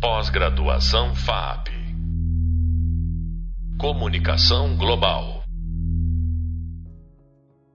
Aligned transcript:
Pós-graduação 0.00 1.12
FAP. 1.12 1.70
Comunicação 3.80 4.76
Global. 4.76 5.42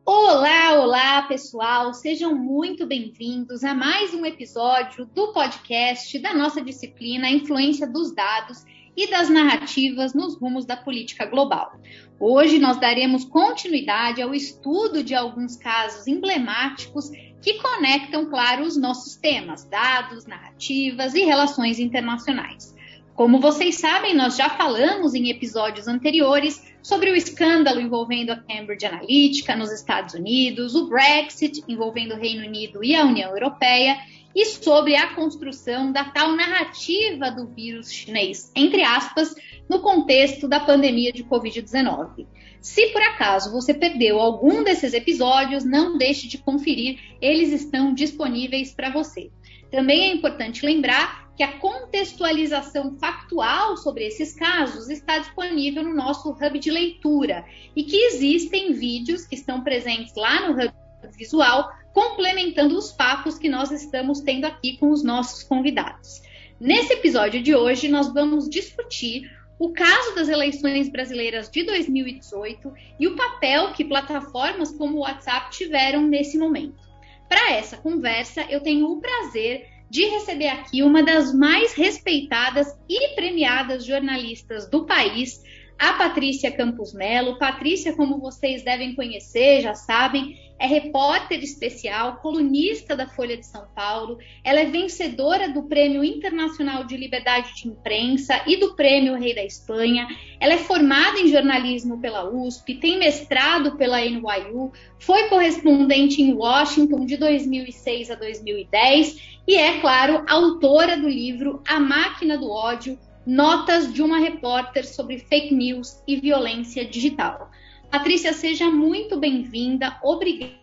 Olá, 0.05 0.79
olá, 0.79 1.21
pessoal! 1.23 1.93
Sejam 1.93 2.33
muito 2.33 2.87
bem-vindos 2.87 3.65
a 3.65 3.73
mais 3.73 4.13
um 4.13 4.25
episódio 4.25 5.05
do 5.05 5.33
podcast 5.33 6.17
da 6.19 6.33
nossa 6.33 6.61
disciplina 6.61 7.29
Influência 7.29 7.85
dos 7.85 8.15
Dados 8.15 8.63
e 8.95 9.09
das 9.09 9.29
Narrativas 9.29 10.13
nos 10.13 10.39
Rumos 10.39 10.65
da 10.65 10.77
Política 10.77 11.25
Global. 11.25 11.73
Hoje 12.17 12.57
nós 12.57 12.79
daremos 12.79 13.25
continuidade 13.25 14.21
ao 14.21 14.33
estudo 14.33 15.03
de 15.03 15.13
alguns 15.13 15.57
casos 15.57 16.07
emblemáticos 16.07 17.11
que 17.43 17.55
conectam, 17.55 18.25
claro, 18.27 18.63
os 18.63 18.77
nossos 18.77 19.17
temas, 19.17 19.65
dados, 19.65 20.25
narrativas 20.25 21.13
e 21.13 21.25
relações 21.25 21.77
internacionais. 21.77 22.73
Como 23.13 23.41
vocês 23.41 23.75
sabem, 23.75 24.15
nós 24.15 24.37
já 24.37 24.49
falamos 24.49 25.13
em 25.13 25.29
episódios 25.29 25.87
anteriores 25.87 26.65
sobre 26.81 27.11
o 27.11 27.15
escândalo 27.15 27.81
envolvendo 27.81 28.31
a 28.31 28.37
Cambridge 28.37 28.85
Analytica 28.85 29.55
nos 29.55 29.71
Estados 29.71 30.13
Unidos, 30.13 30.73
o 30.73 30.87
Brexit 30.87 31.63
envolvendo 31.67 32.15
o 32.15 32.17
Reino 32.17 32.47
Unido 32.47 32.83
e 32.83 32.95
a 32.95 33.03
União 33.03 33.29
Europeia 33.31 33.97
e 34.33 34.45
sobre 34.45 34.95
a 34.95 35.13
construção 35.13 35.91
da 35.91 36.05
tal 36.05 36.31
narrativa 36.31 37.29
do 37.29 37.45
vírus 37.45 37.91
chinês, 37.91 38.51
entre 38.55 38.83
aspas, 38.83 39.35
no 39.69 39.79
contexto 39.81 40.47
da 40.47 40.61
pandemia 40.61 41.11
de 41.11 41.23
Covid-19. 41.23 42.25
Se 42.63 42.87
por 42.93 43.01
acaso 43.01 43.51
você 43.51 43.73
perdeu 43.73 44.21
algum 44.21 44.63
desses 44.63 44.93
episódios, 44.93 45.65
não 45.65 45.97
deixe 45.97 46.29
de 46.29 46.37
conferir, 46.37 46.97
eles 47.19 47.51
estão 47.51 47.93
disponíveis 47.93 48.71
para 48.73 48.89
você. 48.89 49.29
Também 49.69 50.03
é 50.03 50.13
importante 50.13 50.65
lembrar 50.65 51.29
que 51.35 51.43
a 51.43 51.59
contextualização 51.59 52.97
factual 52.97 53.75
sobre 53.75 54.05
esses 54.05 54.33
casos 54.33 54.89
está 54.89 55.17
disponível 55.17 55.83
no 55.83 55.93
nosso 55.93 56.29
hub 56.29 56.57
de 56.57 56.71
leitura 56.71 57.43
e 57.75 57.83
que 57.83 57.97
existem 57.97 58.71
vídeos 58.71 59.25
que 59.25 59.35
estão 59.35 59.61
presentes 59.61 60.15
lá 60.15 60.47
no 60.47 60.53
hub 60.53 60.73
visual, 61.17 61.69
complementando 61.93 62.77
os 62.77 62.93
papos 62.93 63.37
que 63.37 63.49
nós 63.49 63.71
estamos 63.71 64.21
tendo 64.21 64.45
aqui 64.45 64.77
com 64.77 64.89
os 64.89 65.03
nossos 65.03 65.43
convidados. 65.43 66.21
Nesse 66.61 66.93
episódio 66.93 67.43
de 67.43 67.53
hoje, 67.53 67.89
nós 67.89 68.13
vamos 68.13 68.49
discutir 68.49 69.29
o 69.63 69.71
caso 69.71 70.13
das 70.13 70.27
eleições 70.27 70.89
brasileiras 70.89 71.49
de 71.49 71.63
2018 71.63 72.73
e 72.99 73.07
o 73.07 73.15
papel 73.15 73.71
que 73.71 73.85
plataformas 73.85 74.71
como 74.71 74.97
o 74.97 74.99
WhatsApp 75.03 75.51
tiveram 75.51 76.01
nesse 76.01 76.37
momento. 76.37 76.83
Para 77.29 77.53
essa 77.53 77.77
conversa, 77.77 78.45
eu 78.49 78.59
tenho 78.59 78.91
o 78.91 78.99
prazer 78.99 79.65
de 79.89 80.03
receber 80.03 80.49
aqui 80.49 80.83
uma 80.83 81.01
das 81.01 81.33
mais 81.33 81.73
respeitadas 81.75 82.77
e 82.89 83.15
premiadas 83.15 83.85
jornalistas 83.85 84.69
do 84.69 84.85
país, 84.85 85.41
a 85.79 85.93
Patrícia 85.93 86.51
Campos 86.51 86.93
Melo. 86.93 87.39
Patrícia, 87.39 87.93
como 87.93 88.19
vocês 88.19 88.65
devem 88.65 88.93
conhecer, 88.93 89.61
já 89.61 89.75
sabem, 89.75 90.37
é 90.63 90.65
repórter 90.65 91.43
especial, 91.43 92.21
colunista 92.21 92.95
da 92.95 93.05
Folha 93.05 93.35
de 93.35 93.45
São 93.45 93.67
Paulo. 93.75 94.17
Ela 94.45 94.61
é 94.61 94.65
vencedora 94.65 95.49
do 95.49 95.63
Prêmio 95.63 96.05
Internacional 96.05 96.85
de 96.85 96.95
Liberdade 96.95 97.53
de 97.53 97.67
Imprensa 97.67 98.41
e 98.47 98.55
do 98.55 98.73
Prêmio 98.73 99.19
Rei 99.19 99.35
da 99.35 99.43
Espanha. 99.43 100.07
Ela 100.39 100.53
é 100.53 100.57
formada 100.57 101.19
em 101.19 101.27
jornalismo 101.27 101.99
pela 101.99 102.29
USP, 102.29 102.75
tem 102.75 102.97
mestrado 102.97 103.75
pela 103.75 103.99
NYU, 103.99 104.71
foi 104.99 105.27
correspondente 105.27 106.21
em 106.21 106.33
Washington 106.33 107.05
de 107.05 107.17
2006 107.17 108.11
a 108.11 108.15
2010 108.15 109.41
e 109.45 109.55
é, 109.55 109.81
claro, 109.81 110.23
autora 110.29 110.95
do 110.95 111.09
livro 111.09 111.61
A 111.67 111.77
Máquina 111.77 112.37
do 112.37 112.49
Ódio 112.49 112.97
Notas 113.25 113.93
de 113.93 114.01
uma 114.01 114.17
repórter 114.17 114.87
sobre 114.87 115.19
fake 115.19 115.53
news 115.53 116.01
e 116.07 116.15
violência 116.15 116.85
digital. 116.85 117.51
Patrícia, 117.93 118.33
seja 118.33 118.71
muito 118.71 119.19
bem-vinda. 119.19 119.99
Obrigada 120.01 120.62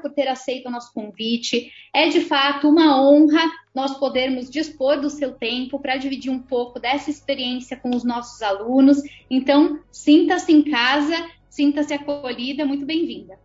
por 0.00 0.12
ter 0.12 0.28
aceito 0.28 0.66
o 0.66 0.70
nosso 0.70 0.92
convite. 0.92 1.72
É 1.94 2.08
de 2.08 2.20
fato 2.20 2.68
uma 2.68 3.00
honra 3.00 3.40
nós 3.74 3.98
podermos 3.98 4.50
dispor 4.50 5.00
do 5.00 5.10
seu 5.10 5.32
tempo 5.32 5.78
para 5.78 5.96
dividir 5.96 6.30
um 6.30 6.38
pouco 6.38 6.78
dessa 6.78 7.10
experiência 7.10 7.76
com 7.76 7.90
os 7.90 8.04
nossos 8.04 8.42
alunos. 8.42 9.02
Então, 9.30 9.80
sinta-se 9.90 10.52
em 10.52 10.62
casa, 10.62 11.14
sinta-se 11.48 11.94
acolhida. 11.94 12.64
Muito 12.64 12.84
bem-vinda. 12.84 13.38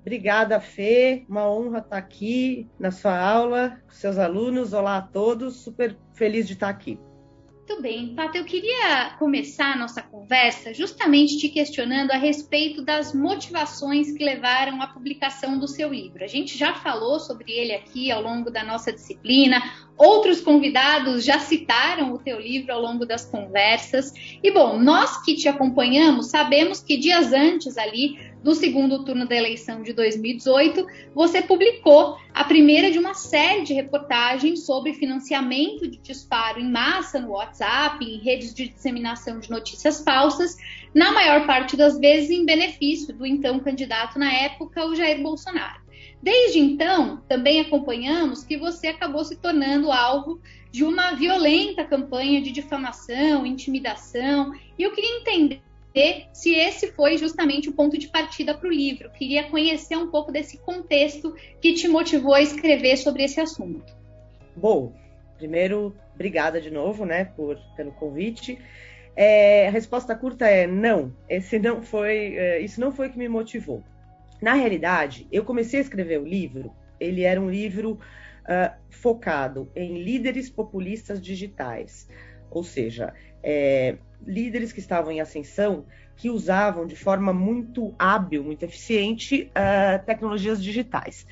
Obrigada, 0.00 0.60
Fê. 0.60 1.24
Uma 1.28 1.50
honra 1.50 1.78
estar 1.78 1.96
aqui 1.96 2.68
na 2.78 2.90
sua 2.90 3.18
aula 3.18 3.80
com 3.86 3.92
seus 3.92 4.18
alunos. 4.18 4.72
Olá 4.72 4.98
a 4.98 5.02
todos. 5.02 5.56
Super 5.56 5.96
feliz 6.14 6.46
de 6.46 6.52
estar 6.52 6.68
aqui. 6.68 6.98
Muito 7.68 7.82
bem, 7.82 8.14
Pato, 8.14 8.38
eu 8.38 8.44
queria 8.44 9.16
começar 9.18 9.72
a 9.72 9.76
nossa 9.76 10.00
conversa 10.00 10.72
justamente 10.72 11.36
te 11.36 11.48
questionando 11.48 12.12
a 12.12 12.16
respeito 12.16 12.80
das 12.80 13.12
motivações 13.12 14.12
que 14.12 14.24
levaram 14.24 14.80
à 14.80 14.86
publicação 14.86 15.58
do 15.58 15.66
seu 15.66 15.92
livro. 15.92 16.22
A 16.22 16.28
gente 16.28 16.56
já 16.56 16.74
falou 16.74 17.18
sobre 17.18 17.52
ele 17.52 17.74
aqui 17.74 18.08
ao 18.08 18.22
longo 18.22 18.52
da 18.52 18.62
nossa 18.62 18.92
disciplina, 18.92 19.60
outros 19.98 20.40
convidados 20.40 21.24
já 21.24 21.40
citaram 21.40 22.12
o 22.12 22.18
teu 22.18 22.38
livro 22.38 22.72
ao 22.72 22.80
longo 22.80 23.04
das 23.04 23.24
conversas. 23.24 24.12
E 24.40 24.48
bom, 24.52 24.78
nós 24.78 25.20
que 25.24 25.34
te 25.34 25.48
acompanhamos 25.48 26.26
sabemos 26.30 26.78
que 26.78 26.96
dias 26.96 27.32
antes 27.32 27.76
ali 27.76 28.16
do 28.46 28.54
segundo 28.54 29.02
turno 29.02 29.26
da 29.26 29.34
eleição 29.34 29.82
de 29.82 29.92
2018, 29.92 30.86
você 31.12 31.42
publicou 31.42 32.16
a 32.32 32.44
primeira 32.44 32.92
de 32.92 32.96
uma 32.96 33.12
série 33.12 33.64
de 33.64 33.74
reportagens 33.74 34.64
sobre 34.64 34.94
financiamento 34.94 35.88
de 35.88 35.98
disparo 35.98 36.60
em 36.60 36.70
massa 36.70 37.18
no 37.18 37.32
WhatsApp, 37.32 38.04
em 38.04 38.20
redes 38.20 38.54
de 38.54 38.68
disseminação 38.68 39.40
de 39.40 39.50
notícias 39.50 40.00
falsas, 40.00 40.56
na 40.94 41.10
maior 41.10 41.44
parte 41.44 41.76
das 41.76 41.98
vezes 41.98 42.30
em 42.30 42.46
benefício 42.46 43.12
do 43.12 43.26
então 43.26 43.58
candidato 43.58 44.16
na 44.16 44.32
época, 44.32 44.86
o 44.86 44.94
Jair 44.94 45.20
Bolsonaro. 45.20 45.80
Desde 46.22 46.60
então, 46.60 47.20
também 47.28 47.60
acompanhamos 47.60 48.44
que 48.44 48.56
você 48.56 48.86
acabou 48.86 49.24
se 49.24 49.34
tornando 49.34 49.90
alvo 49.90 50.40
de 50.70 50.84
uma 50.84 51.14
violenta 51.14 51.84
campanha 51.84 52.40
de 52.40 52.52
difamação, 52.52 53.44
intimidação, 53.44 54.54
e 54.78 54.84
eu 54.84 54.92
queria 54.92 55.18
entender 55.18 55.66
entender 55.96 56.26
se 56.32 56.54
esse 56.54 56.92
foi 56.92 57.16
justamente 57.16 57.68
o 57.68 57.72
ponto 57.72 57.96
de 57.96 58.08
partida 58.08 58.56
para 58.56 58.68
o 58.68 58.72
livro. 58.72 59.10
Queria 59.10 59.48
conhecer 59.48 59.96
um 59.96 60.10
pouco 60.10 60.30
desse 60.30 60.58
contexto 60.58 61.34
que 61.60 61.72
te 61.72 61.88
motivou 61.88 62.34
a 62.34 62.42
escrever 62.42 62.96
sobre 62.98 63.24
esse 63.24 63.40
assunto. 63.40 63.96
Bom, 64.54 64.94
primeiro, 65.38 65.96
obrigada 66.14 66.60
de 66.60 66.70
novo, 66.70 67.04
né, 67.04 67.24
por 67.24 67.58
pelo 67.74 67.92
convite. 67.92 68.58
É, 69.14 69.68
a 69.68 69.70
resposta 69.70 70.14
curta 70.14 70.46
é 70.46 70.66
não. 70.66 71.14
Esse 71.28 71.58
não 71.58 71.82
foi, 71.82 72.36
é, 72.36 72.60
isso 72.60 72.80
não 72.80 72.92
foi 72.92 73.08
o 73.08 73.10
que 73.10 73.18
me 73.18 73.28
motivou. 73.28 73.82
Na 74.40 74.52
realidade, 74.52 75.26
eu 75.32 75.44
comecei 75.44 75.78
a 75.80 75.82
escrever 75.82 76.20
o 76.20 76.26
livro. 76.26 76.70
Ele 77.00 77.22
era 77.22 77.40
um 77.40 77.48
livro 77.48 77.92
uh, 77.92 78.74
focado 78.90 79.70
em 79.74 80.02
líderes 80.02 80.50
populistas 80.50 81.20
digitais, 81.22 82.06
ou 82.50 82.62
seja, 82.62 83.12
é, 83.42 83.96
líderes 84.26 84.72
que 84.72 84.80
estavam 84.80 85.12
em 85.12 85.20
ascensão 85.20 85.84
que 86.16 86.30
usavam 86.30 86.86
de 86.86 86.96
forma 86.96 87.32
muito 87.32 87.94
hábil, 87.98 88.42
muito 88.42 88.62
eficiente, 88.62 89.50
uh, 89.50 90.04
tecnologias 90.04 90.62
digitais. 90.62 91.26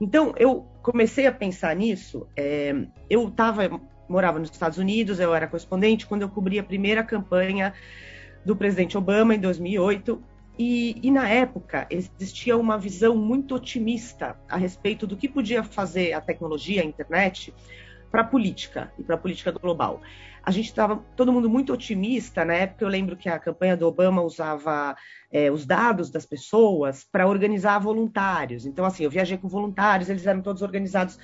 Então, 0.00 0.32
eu 0.38 0.66
comecei 0.82 1.26
a 1.26 1.32
pensar 1.32 1.76
nisso. 1.76 2.26
É, 2.34 2.74
eu 3.08 3.28
estava 3.28 3.80
morava 4.08 4.40
nos 4.40 4.50
Estados 4.50 4.76
Unidos, 4.76 5.20
eu 5.20 5.32
era 5.32 5.46
correspondente 5.46 6.04
quando 6.04 6.22
eu 6.22 6.28
cobri 6.28 6.58
a 6.58 6.64
primeira 6.64 7.04
campanha 7.04 7.72
do 8.44 8.56
presidente 8.56 8.98
Obama 8.98 9.34
em 9.34 9.38
2008. 9.38 10.20
E, 10.58 10.98
e, 11.02 11.10
na 11.10 11.28
época 11.28 11.86
existia 11.88 12.56
uma 12.56 12.76
visão 12.76 13.16
muito 13.16 13.54
otimista 13.54 14.36
a 14.48 14.56
respeito 14.56 15.06
do 15.06 15.16
que 15.16 15.28
podia 15.28 15.62
fazer 15.62 16.12
a 16.12 16.20
tecnologia, 16.20 16.82
a 16.82 16.84
internet, 16.84 17.54
para 18.10 18.22
a 18.22 18.24
política 18.24 18.92
e 18.98 19.02
para 19.02 19.14
a 19.14 19.18
política 19.18 19.52
global 19.52 20.02
a 20.42 20.50
gente 20.50 20.66
estava 20.66 20.96
todo 21.16 21.32
mundo 21.32 21.48
muito 21.48 21.72
otimista 21.72 22.44
na 22.44 22.54
época. 22.54 22.84
Eu 22.84 22.88
lembro 22.88 23.16
que 23.16 23.28
a 23.28 23.38
campanha 23.38 23.76
do 23.76 23.86
Obama 23.86 24.22
usava 24.22 24.96
é, 25.30 25.50
os 25.50 25.66
dados 25.66 26.10
das 26.10 26.24
pessoas 26.24 27.04
para 27.04 27.26
organizar 27.26 27.78
voluntários. 27.78 28.64
Então, 28.64 28.84
assim, 28.84 29.04
eu 29.04 29.10
viajei 29.10 29.36
com 29.36 29.48
voluntários, 29.48 30.08
eles 30.08 30.26
eram 30.26 30.40
todos 30.40 30.62
organizados 30.62 31.18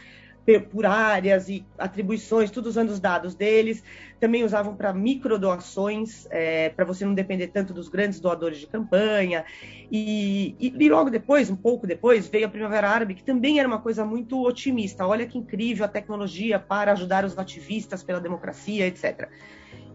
por 0.70 0.87
áreas 0.87 1.48
e 1.48 1.66
atribuições, 1.76 2.50
tudo 2.50 2.66
usando 2.66 2.90
os 2.90 3.00
dados 3.00 3.34
deles. 3.34 3.82
Também 4.20 4.44
usavam 4.44 4.76
para 4.76 4.93
micro 4.93 5.38
doações, 5.38 6.26
é, 6.31 6.70
para 6.70 6.84
você 6.84 7.04
não 7.04 7.14
depender 7.14 7.48
tanto 7.48 7.75
dos 7.75 7.88
grandes 7.88 8.20
doadores 8.20 8.58
de 8.58 8.66
campanha. 8.66 9.44
E, 9.90 10.54
e, 10.58 10.75
e, 10.78 10.88
logo 10.88 11.10
depois, 11.10 11.50
um 11.50 11.56
pouco 11.56 11.87
depois, 11.87 12.28
veio 12.28 12.46
a 12.46 12.48
Primavera 12.48 12.88
Árabe, 12.88 13.14
que 13.14 13.25
também 13.25 13.58
era 13.58 13.66
uma 13.66 13.81
coisa 13.81 14.04
muito 14.04 14.40
otimista. 14.46 15.06
Olha 15.06 15.26
que 15.26 15.37
incrível 15.37 15.84
a 15.84 15.88
tecnologia 15.88 16.58
para 16.58 16.93
ajudar 16.93 17.25
os 17.25 17.37
ativistas 17.37 18.02
pela 18.02 18.20
democracia, 18.20 18.87
etc. 18.87 19.28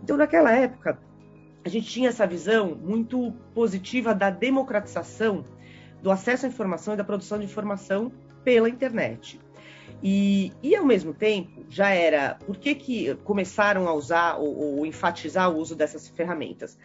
Então, 0.04 0.18
naquela 0.18 0.52
época, 0.52 1.00
a 1.64 1.70
gente 1.70 1.88
tinha 1.88 2.10
essa 2.10 2.28
visão 2.28 2.76
muito 2.76 3.32
positiva 3.54 4.14
da 4.14 4.30
democratização 4.30 5.44
do 6.02 6.12
acesso 6.12 6.46
à 6.46 6.50
informação 6.50 6.94
e 6.94 6.98
da 6.98 7.04
produção 7.04 7.38
de 7.40 7.46
informação 7.46 8.12
pela 8.44 8.68
internet. 8.68 9.40
E, 10.04 10.52
e 10.64 10.76
ao 10.76 10.86
mesmo 10.86 11.14
tempo, 11.14 11.66
já 11.70 11.90
era 11.90 12.36
por 12.46 12.58
que, 12.58 12.74
que 12.74 13.16
começaram 13.24 13.88
a 13.88 13.94
usar 13.94 14.38
ou, 14.38 14.78
ou 14.78 14.86
enfatizar 14.86 15.52
o 15.52 15.58
uso 15.58 15.76
dessas 15.76 16.08
ferramentas? 16.08 16.78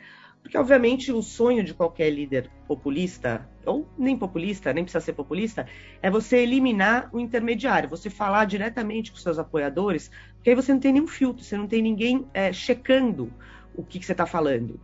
Porque, 0.42 0.56
obviamente, 0.56 1.10
o 1.10 1.22
sonho 1.22 1.64
de 1.64 1.74
qualquer 1.74 2.08
líder 2.08 2.48
populista, 2.68 3.48
ou 3.64 3.88
nem 3.98 4.16
populista, 4.16 4.72
nem 4.72 4.84
precisa 4.84 5.04
ser 5.04 5.14
populista, 5.14 5.66
é 6.00 6.08
você 6.08 6.36
eliminar 6.36 7.08
o 7.12 7.18
intermediário, 7.18 7.88
você 7.88 8.08
falar 8.08 8.44
diretamente 8.44 9.10
com 9.10 9.18
seus 9.18 9.40
apoiadores, 9.40 10.08
porque 10.36 10.50
aí 10.50 10.54
você 10.54 10.72
não 10.72 10.78
tem 10.78 10.92
nenhum 10.92 11.08
filtro, 11.08 11.42
você 11.42 11.56
não 11.56 11.66
tem 11.66 11.82
ninguém 11.82 12.28
é, 12.32 12.52
checando 12.52 13.32
o 13.74 13.82
que, 13.82 13.98
que 13.98 14.06
você 14.06 14.12
está 14.12 14.24
falando. 14.24 14.78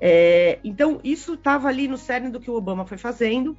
É, 0.00 0.58
então, 0.64 1.00
isso 1.04 1.34
estava 1.34 1.68
ali 1.68 1.88
no 1.88 1.96
cerne 1.96 2.30
do 2.30 2.40
que 2.40 2.50
o 2.50 2.54
Obama 2.54 2.86
foi 2.86 2.98
fazendo. 2.98 3.56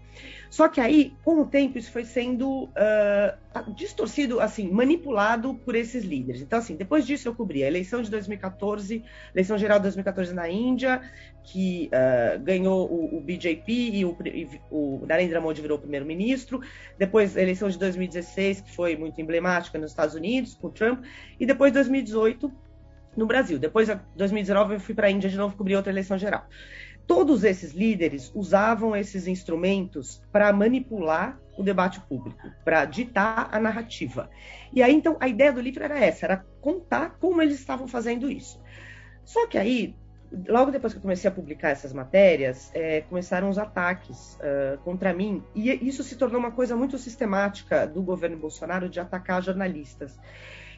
Só 0.50 0.68
que 0.68 0.80
aí, 0.80 1.14
com 1.24 1.42
o 1.42 1.46
tempo, 1.46 1.78
isso 1.78 1.92
foi 1.92 2.06
sendo 2.06 2.66
uh, 2.66 3.74
distorcido, 3.76 4.40
assim, 4.40 4.70
manipulado 4.70 5.56
por 5.56 5.76
esses 5.76 6.04
líderes. 6.04 6.42
Então, 6.42 6.60
assim, 6.60 6.76
depois 6.76 7.06
disso 7.06 7.28
eu 7.28 7.36
cobri 7.36 7.64
a 7.64 7.68
eleição 7.68 8.02
de 8.02 8.10
2014, 8.10 9.04
eleição 9.34 9.58
geral 9.58 9.80
de 9.80 9.84
2014 9.84 10.34
na 10.34 10.50
Índia, 10.50 11.02
que 11.44 11.90
uh, 11.92 12.40
ganhou 12.42 12.90
o, 12.90 13.18
o, 13.18 13.22
BJP 13.22 13.72
e 13.72 14.06
o, 14.06 14.18
e 14.26 14.62
o 14.72 15.04
Narendra 15.06 15.42
Modi 15.42 15.62
virou 15.62 15.78
primeiro-ministro. 15.78 16.62
Depois 16.98 17.36
a 17.36 17.42
eleição 17.42 17.70
de 17.70 17.78
2016, 17.78 18.62
que 18.62 18.76
foi 18.76 18.96
muito 18.96 19.20
emblemática 19.20 19.78
nos 19.78 19.92
Estados 19.92 20.16
Unidos, 20.16 20.54
com 20.56 20.68
o 20.68 20.72
Trump. 20.72 21.04
E 21.40 21.46
depois 21.46 21.74
2018, 21.74 22.52
no 23.16 23.26
Brasil. 23.26 23.58
Depois, 23.58 23.90
em 23.90 24.00
2019, 24.16 24.76
eu 24.76 24.80
fui 24.80 24.94
para 24.94 25.08
a 25.08 25.12
Índia 25.12 25.30
de 25.30 25.38
novo 25.38 25.56
cobrir 25.56 25.76
outra 25.76 25.92
eleição 25.92 26.18
geral. 26.18 26.48
Todos 27.08 27.44
esses 27.44 27.74
líderes 27.74 28.32
usavam 28.34 28.96
esses 28.96 29.28
instrumentos 29.28 30.24
para 30.32 30.52
manipular 30.52 31.40
o 31.58 31.64
debate 31.64 32.00
público, 32.02 32.52
para 32.64 32.84
ditar 32.86 33.50
a 33.52 33.60
narrativa. 33.60 34.30
E 34.74 34.82
aí, 34.82 34.94
então, 34.94 35.16
a 35.20 35.28
ideia 35.28 35.54
do 35.54 35.62
livro 35.62 35.84
era 35.84 36.00
essa, 36.00 36.26
era 36.26 36.46
contar 36.60 37.18
como 37.20 37.42
eles 37.42 37.60
estavam 37.60 37.88
fazendo 37.88 38.30
isso. 38.30 38.60
Só 39.24 39.48
que 39.48 39.58
aí, 39.58 39.96
logo 40.48 40.72
depois 40.72 40.94
que 40.94 40.98
eu 40.98 41.02
comecei 41.02 41.30
a 41.30 41.34
publicar 41.34 41.70
essas 41.70 41.94
matérias, 41.94 42.72
é, 42.74 43.02
começaram 43.02 43.50
os 43.50 43.58
ataques 43.58 44.36
uh, 44.36 44.78
contra 44.80 45.14
mim, 45.14 45.44
e 45.54 45.72
isso 45.88 46.04
se 46.04 46.16
tornou 46.16 46.40
uma 46.40 46.52
coisa 46.52 46.76
muito 46.76 46.98
sistemática 46.98 47.88
do 47.88 48.02
governo 48.02 48.38
Bolsonaro 48.38 48.90
de 48.90 49.00
atacar 49.00 49.42
jornalistas. 49.42 50.20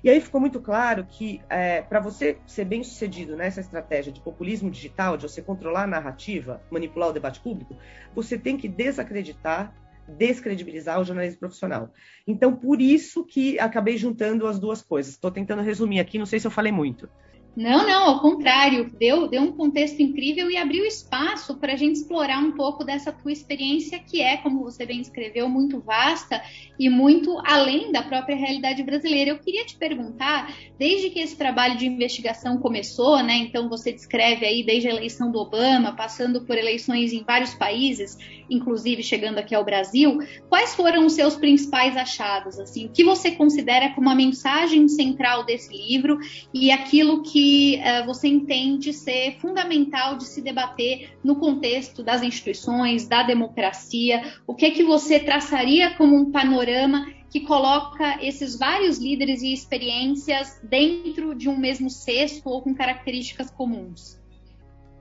E 0.03 0.09
aí 0.09 0.21
ficou 0.21 0.39
muito 0.39 0.59
claro 0.59 1.05
que 1.05 1.41
é, 1.49 1.81
para 1.81 1.99
você 1.99 2.37
ser 2.45 2.65
bem 2.65 2.83
sucedido 2.83 3.35
nessa 3.35 3.59
estratégia 3.59 4.11
de 4.11 4.21
populismo 4.21 4.69
digital, 4.69 5.17
de 5.17 5.23
você 5.23 5.41
controlar 5.41 5.83
a 5.83 5.87
narrativa, 5.87 6.61
manipular 6.71 7.09
o 7.09 7.13
debate 7.13 7.39
público, 7.39 7.77
você 8.13 8.37
tem 8.37 8.57
que 8.57 8.67
desacreditar, 8.67 9.73
descredibilizar 10.07 10.99
o 10.99 11.03
jornalismo 11.03 11.39
profissional. 11.39 11.91
Então, 12.25 12.55
por 12.55 12.79
isso 12.79 13.25
que 13.25 13.59
acabei 13.59 13.97
juntando 13.97 14.47
as 14.47 14.59
duas 14.59 14.81
coisas. 14.81 15.13
Estou 15.13 15.31
tentando 15.31 15.61
resumir 15.61 15.99
aqui, 15.99 16.17
não 16.17 16.25
sei 16.25 16.39
se 16.39 16.47
eu 16.47 16.51
falei 16.51 16.71
muito. 16.71 17.09
Não, 17.57 17.87
não, 17.87 18.03
ao 18.03 18.19
contrário, 18.19 18.91
deu, 18.99 19.27
deu 19.27 19.41
um 19.41 19.51
contexto 19.51 19.99
incrível 19.99 20.51
e 20.51 20.55
abriu 20.55 20.85
espaço 20.85 21.55
para 21.55 21.73
a 21.73 21.75
gente 21.75 21.95
explorar 21.95 22.37
um 22.37 22.51
pouco 22.51 22.83
dessa 22.83 23.11
tua 23.11 23.31
experiência, 23.31 23.97
que 23.97 24.21
é, 24.21 24.37
como 24.37 24.63
você 24.63 24.85
bem 24.85 25.01
descreveu, 25.01 25.49
muito 25.49 25.79
vasta 25.79 26.39
e 26.77 26.87
muito 26.87 27.35
além 27.43 27.91
da 27.91 28.03
própria 28.03 28.35
realidade 28.35 28.83
brasileira. 28.83 29.31
Eu 29.31 29.39
queria 29.39 29.65
te 29.65 29.75
perguntar, 29.75 30.53
desde 30.77 31.09
que 31.09 31.19
esse 31.19 31.35
trabalho 31.35 31.75
de 31.77 31.87
investigação 31.87 32.59
começou, 32.59 33.23
né? 33.23 33.37
Então 33.37 33.67
você 33.67 33.91
descreve 33.91 34.45
aí 34.45 34.63
desde 34.63 34.89
a 34.89 34.91
eleição 34.91 35.31
do 35.31 35.39
Obama, 35.39 35.95
passando 35.95 36.41
por 36.41 36.55
eleições 36.59 37.11
em 37.11 37.23
vários 37.23 37.55
países, 37.55 38.19
inclusive 38.47 39.01
chegando 39.01 39.39
aqui 39.39 39.55
ao 39.55 39.65
Brasil, 39.65 40.19
quais 40.47 40.75
foram 40.75 41.07
os 41.07 41.13
seus 41.13 41.35
principais 41.35 41.97
achados? 41.97 42.59
Assim, 42.59 42.85
o 42.85 42.89
que 42.89 43.03
você 43.03 43.31
considera 43.31 43.95
como 43.95 44.11
a 44.11 44.15
mensagem 44.15 44.87
central 44.87 45.43
desse 45.43 45.75
livro 45.75 46.19
e 46.53 46.69
aquilo 46.69 47.23
que 47.23 47.46
uh, 47.79 48.05
você 48.05 48.27
entende 48.27 48.93
ser 48.93 49.37
fundamental 49.39 50.17
de 50.17 50.25
se 50.25 50.41
debater 50.41 51.17
no 51.23 51.35
contexto 51.35 52.03
das 52.03 52.21
instituições, 52.21 53.07
da 53.07 53.23
democracia? 53.23 54.21
O 54.45 54.55
que 54.55 54.65
é 54.65 54.71
que 54.71 54.83
você 54.83 55.19
traçaria 55.19 55.95
como 55.95 56.15
um 56.15 56.31
panorama 56.31 57.05
que 57.29 57.41
coloca 57.41 58.23
esses 58.23 58.57
vários 58.57 58.97
líderes 58.97 59.41
e 59.41 59.53
experiências 59.53 60.59
dentro 60.63 61.35
de 61.35 61.49
um 61.49 61.57
mesmo 61.57 61.89
cesto 61.89 62.49
ou 62.49 62.61
com 62.61 62.73
características 62.73 63.51
comuns? 63.51 64.21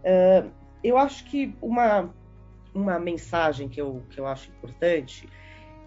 Uh, 0.02 0.50
eu 0.82 0.98
acho 0.98 1.24
que 1.24 1.54
uma, 1.62 2.14
uma 2.74 2.98
mensagem 2.98 3.68
que 3.68 3.80
eu, 3.80 4.02
que 4.10 4.18
eu 4.20 4.26
acho 4.26 4.50
importante 4.50 5.28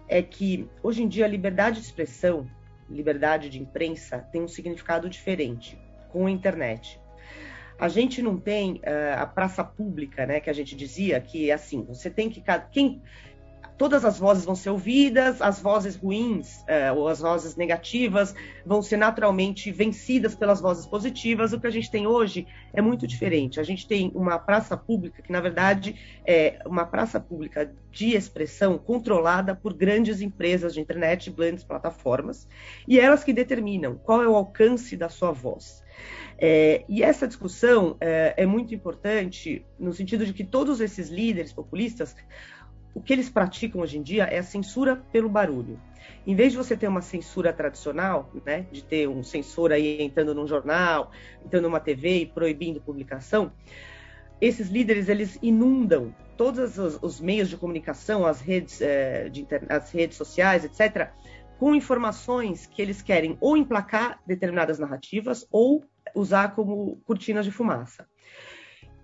é 0.08 0.22
que 0.22 0.68
hoje 0.82 1.02
em 1.02 1.08
dia 1.08 1.24
a 1.24 1.28
liberdade 1.28 1.80
de 1.80 1.86
expressão, 1.86 2.50
liberdade 2.88 3.48
de 3.48 3.60
imprensa, 3.60 4.18
tem 4.32 4.42
um 4.42 4.48
significado 4.48 5.08
diferente 5.08 5.78
com 6.12 6.26
a 6.26 6.30
internet. 6.30 7.00
A 7.78 7.88
gente 7.88 8.20
não 8.20 8.36
tem 8.36 8.74
uh, 8.74 9.20
a 9.20 9.26
praça 9.26 9.64
pública, 9.64 10.26
né, 10.26 10.38
que 10.38 10.50
a 10.50 10.52
gente 10.52 10.76
dizia 10.76 11.18
que 11.20 11.50
assim, 11.50 11.82
você 11.82 12.10
tem 12.10 12.28
que 12.28 12.42
quem 12.70 13.00
todas 13.80 14.04
as 14.04 14.18
vozes 14.18 14.44
vão 14.44 14.54
ser 14.54 14.68
ouvidas, 14.68 15.40
as 15.40 15.58
vozes 15.58 15.96
ruins 15.96 16.58
uh, 16.58 16.94
ou 16.94 17.08
as 17.08 17.20
vozes 17.20 17.56
negativas 17.56 18.34
vão 18.66 18.82
ser 18.82 18.98
naturalmente 18.98 19.72
vencidas 19.72 20.34
pelas 20.34 20.60
vozes 20.60 20.84
positivas. 20.84 21.54
O 21.54 21.58
que 21.58 21.66
a 21.66 21.70
gente 21.70 21.90
tem 21.90 22.06
hoje 22.06 22.46
é 22.74 22.82
muito 22.82 23.06
diferente. 23.06 23.58
A 23.58 23.62
gente 23.62 23.88
tem 23.88 24.12
uma 24.14 24.38
praça 24.38 24.76
pública 24.76 25.22
que, 25.22 25.32
na 25.32 25.40
verdade, 25.40 25.96
é 26.26 26.58
uma 26.66 26.84
praça 26.84 27.18
pública 27.18 27.72
de 27.90 28.14
expressão 28.14 28.76
controlada 28.76 29.54
por 29.54 29.72
grandes 29.72 30.20
empresas 30.20 30.74
de 30.74 30.80
internet, 30.82 31.30
grandes 31.30 31.64
plataformas, 31.64 32.46
e 32.86 33.00
elas 33.00 33.24
que 33.24 33.32
determinam 33.32 33.94
qual 33.94 34.22
é 34.22 34.28
o 34.28 34.36
alcance 34.36 34.94
da 34.94 35.08
sua 35.08 35.32
voz. 35.32 35.82
É, 36.38 36.84
e 36.88 37.02
essa 37.02 37.28
discussão 37.28 37.96
é, 38.00 38.34
é 38.36 38.46
muito 38.46 38.74
importante 38.74 39.64
no 39.78 39.92
sentido 39.92 40.24
de 40.24 40.32
que 40.32 40.44
todos 40.44 40.80
esses 40.80 41.08
líderes 41.08 41.52
populistas 41.52 42.16
o 42.94 43.00
que 43.00 43.12
eles 43.12 43.28
praticam 43.28 43.80
hoje 43.80 43.98
em 43.98 44.02
dia 44.02 44.24
é 44.24 44.38
a 44.38 44.42
censura 44.42 44.96
pelo 45.12 45.28
barulho. 45.28 45.78
Em 46.26 46.34
vez 46.34 46.52
de 46.52 46.58
você 46.58 46.76
ter 46.76 46.88
uma 46.88 47.02
censura 47.02 47.52
tradicional, 47.52 48.30
né, 48.44 48.66
de 48.70 48.82
ter 48.82 49.08
um 49.08 49.22
censor 49.22 49.72
aí 49.72 50.02
entrando 50.02 50.34
num 50.34 50.46
jornal, 50.46 51.10
entrando 51.44 51.64
numa 51.64 51.80
TV 51.80 52.22
e 52.22 52.26
proibindo 52.26 52.80
publicação, 52.80 53.52
esses 54.40 54.68
líderes 54.68 55.08
eles 55.08 55.38
inundam 55.42 56.14
todos 56.36 56.78
os, 56.78 56.98
os 57.02 57.20
meios 57.20 57.48
de 57.48 57.56
comunicação, 57.56 58.26
as 58.26 58.40
redes, 58.40 58.80
é, 58.80 59.28
de, 59.28 59.46
as 59.68 59.92
redes 59.92 60.16
sociais, 60.16 60.64
etc., 60.64 61.10
com 61.58 61.74
informações 61.74 62.64
que 62.64 62.80
eles 62.80 63.02
querem 63.02 63.36
ou 63.38 63.54
emplacar 63.54 64.18
determinadas 64.26 64.78
narrativas 64.78 65.46
ou 65.50 65.84
usar 66.14 66.54
como 66.54 67.00
cortinas 67.06 67.44
de 67.44 67.50
fumaça. 67.50 68.06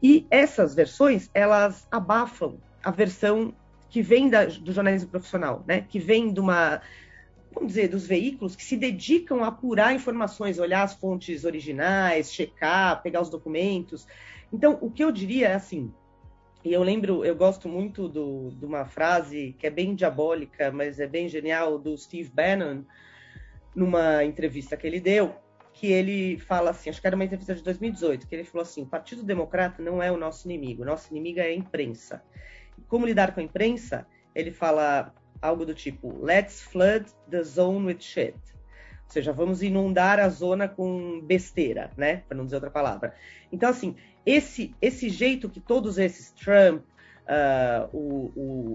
E 0.03 0.27
essas 0.31 0.75
versões, 0.75 1.31
elas 1.33 1.87
abafam 1.91 2.59
a 2.83 2.91
versão 2.91 3.55
que 3.89 4.03
vem 4.03 4.29
da, 4.29 4.45
do 4.45 4.73
jornalismo 4.73 5.09
profissional, 5.09 5.65
né? 5.67 5.85
que 5.89 5.99
vem 5.99 6.33
de 6.33 6.41
uma, 6.41 6.83
vamos 7.53 7.69
dizer, 7.69 7.89
dos 7.89 8.07
veículos 8.07 8.55
que 8.55 8.63
se 8.63 8.77
dedicam 8.77 9.43
a 9.43 9.49
apurar 9.49 9.95
informações, 9.95 10.59
olhar 10.59 10.83
as 10.83 10.95
fontes 10.95 11.45
originais, 11.45 12.33
checar, 12.33 13.03
pegar 13.03 13.23
os 13.23 13.31
documentos. 13.31 14.07
Então, 14.53 14.79
o 14.81 14.91
que 14.91 15.03
eu 15.03 15.11
diria 15.11 15.49
é 15.49 15.55
assim, 15.55 15.93
e 16.65 16.73
eu 16.73 16.83
lembro, 16.83 17.25
eu 17.25 17.35
gosto 17.35 17.69
muito 17.69 18.09
do, 18.09 18.51
de 18.51 18.67
uma 18.67 18.85
frase 18.85 19.55
que 19.59 19.67
é 19.67 19.71
bem 19.71 19.95
diabólica, 19.95 20.71
mas 20.71 20.99
é 20.99 21.07
bem 21.07 21.29
genial, 21.29 21.79
do 21.79 21.97
Steve 21.97 22.29
Bannon, 22.29 22.83
numa 23.75 24.25
entrevista 24.25 24.77
que 24.77 24.87
ele 24.87 24.99
deu, 24.99 25.35
que 25.77 25.93
ele 25.93 26.39
fala 26.39 26.71
assim, 26.71 26.89
acho 26.89 27.01
que 27.03 27.07
era 27.07 27.15
uma 27.15 27.25
entrevista 27.25 27.55
de 27.55 27.63
2018, 27.63 28.27
que 28.27 28.35
ele 28.35 28.45
falou 28.45 28.63
assim, 28.63 28.87
Partido 28.87 29.23
Democrata 29.23 29.83
não 29.83 30.03
é 30.03 30.11
o 30.11 30.17
nosso 30.17 30.49
inimigo, 30.49 30.87
nosso 30.87 31.13
inimigo 31.13 31.39
é 31.39 31.49
a 31.49 31.55
imprensa. 31.55 32.23
Como 32.89 33.05
lidar 33.05 33.35
com 33.35 33.41
a 33.41 33.43
imprensa? 33.43 34.07
Ele 34.35 34.51
fala 34.51 35.15
algo 35.41 35.67
do 35.67 35.75
tipo, 35.75 36.19
let's 36.25 36.63
flood 36.63 37.05
the 37.31 37.43
zone 37.43 37.87
with 37.87 38.01
shit. 38.01 38.35
Ou 38.35 39.11
seja, 39.11 39.35
vamos 39.35 39.63
inundar 39.63 40.19
a 40.19 40.31
zona 40.31 40.67
com 40.67 41.21
besteira, 41.21 41.91
né? 41.95 42.23
Para 42.27 42.39
não 42.39 42.47
dizer 42.47 42.57
outra 42.57 42.71
palavra. 42.71 43.15
Então, 43.53 43.69
assim, 43.69 43.95
esse, 44.25 44.75
esse 44.81 45.11
jeito 45.11 45.51
que 45.51 45.61
todos 45.61 45.99
esses, 45.99 46.33
Trump, 46.33 46.83
uh, 47.27 47.95
o, 47.95 48.33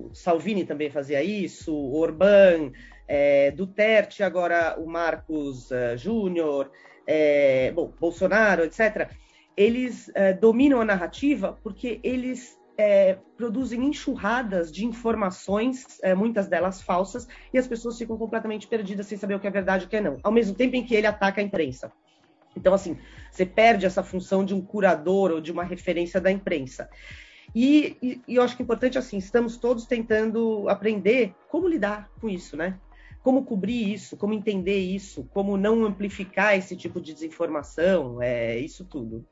o, 0.10 0.12
Salvini 0.13 0.65
também 0.65 0.91
fazia 0.91 1.24
isso, 1.24 1.74
o 1.74 1.98
Orbán, 1.98 2.72
é, 3.08 3.50
Duterte, 3.50 4.22
agora 4.22 4.79
o 4.79 4.86
Marcos 4.86 5.72
uh, 5.72 5.98
Júnior, 5.98 6.72
é, 7.13 7.72
bom, 7.74 7.91
Bolsonaro, 8.00 8.63
etc., 8.63 9.10
eles 9.58 10.08
uh, 10.08 10.39
dominam 10.39 10.80
a 10.80 10.86
narrativa 10.86 11.60
porque 11.62 12.00
eles 12.03 12.58
é, 12.77 13.18
produzem 13.36 13.84
enxurradas 13.84 14.72
de 14.72 14.86
informações, 14.86 16.00
é, 16.01 16.15
muitas 16.15 16.48
delas 16.48 16.82
falsas, 16.82 17.27
e 17.53 17.58
as 17.58 17.68
pessoas 17.68 17.98
ficam 17.98 18.18
completamente 18.18 18.65
perdidas 18.65 19.08
sem 19.08 19.18
saber 19.18 19.36
o 19.36 19.41
que 19.41 19.48
é 19.48 19.51
verdade 19.51 19.84
e 19.84 19.88
o 19.88 19.89
que 19.89 19.98
é 19.98 20.01
não, 20.01 20.20
ao 20.24 20.32
mesmo 20.32 20.56
tempo 20.56 20.77
em 20.77 20.86
que 20.86 20.96
ele 20.96 21.06
ataca 21.06 21.41
a 21.41 21.44
imprensa. 21.44 21.91
Então, 22.56 22.74
assim, 22.74 22.98
você 23.30 23.46
perde 23.46 23.86
essa 23.86 24.01
função 24.01 24.46
de 24.46 24.53
um 24.53 24.62
curador 24.62 25.32
ou 25.32 25.41
de 25.41 25.51
uma 25.51 25.65
referência 25.65 26.20
da 26.20 26.32
imprensa. 26.32 26.89
E, 27.53 27.98
e, 28.01 28.22
e 28.25 28.36
eu 28.36 28.44
acho 28.44 28.56
que 28.56 28.62
é 28.62 28.65
importante, 28.65 28.98
assim, 28.98 29.18
estamos 29.18 29.58
todos 29.58 29.86
tentando 29.86 30.68
aprender 30.70 31.34
como 31.50 31.68
lidar 31.68 32.10
com 32.22 32.30
isso, 32.30 32.56
né? 32.56 32.80
Como 33.24 33.46
cobrir 33.46 33.94
isso, 33.94 34.18
como 34.18 34.34
entender 34.34 34.80
isso, 34.80 35.28
como 35.34 35.58
não 35.58 35.86
amplificar 35.86 36.58
esse 36.58 36.75
tipo 36.75 37.00
de 37.00 37.13
desinformação, 37.13 38.22
é, 38.22 38.60
isso 38.60 38.86
tudo. 38.86 39.25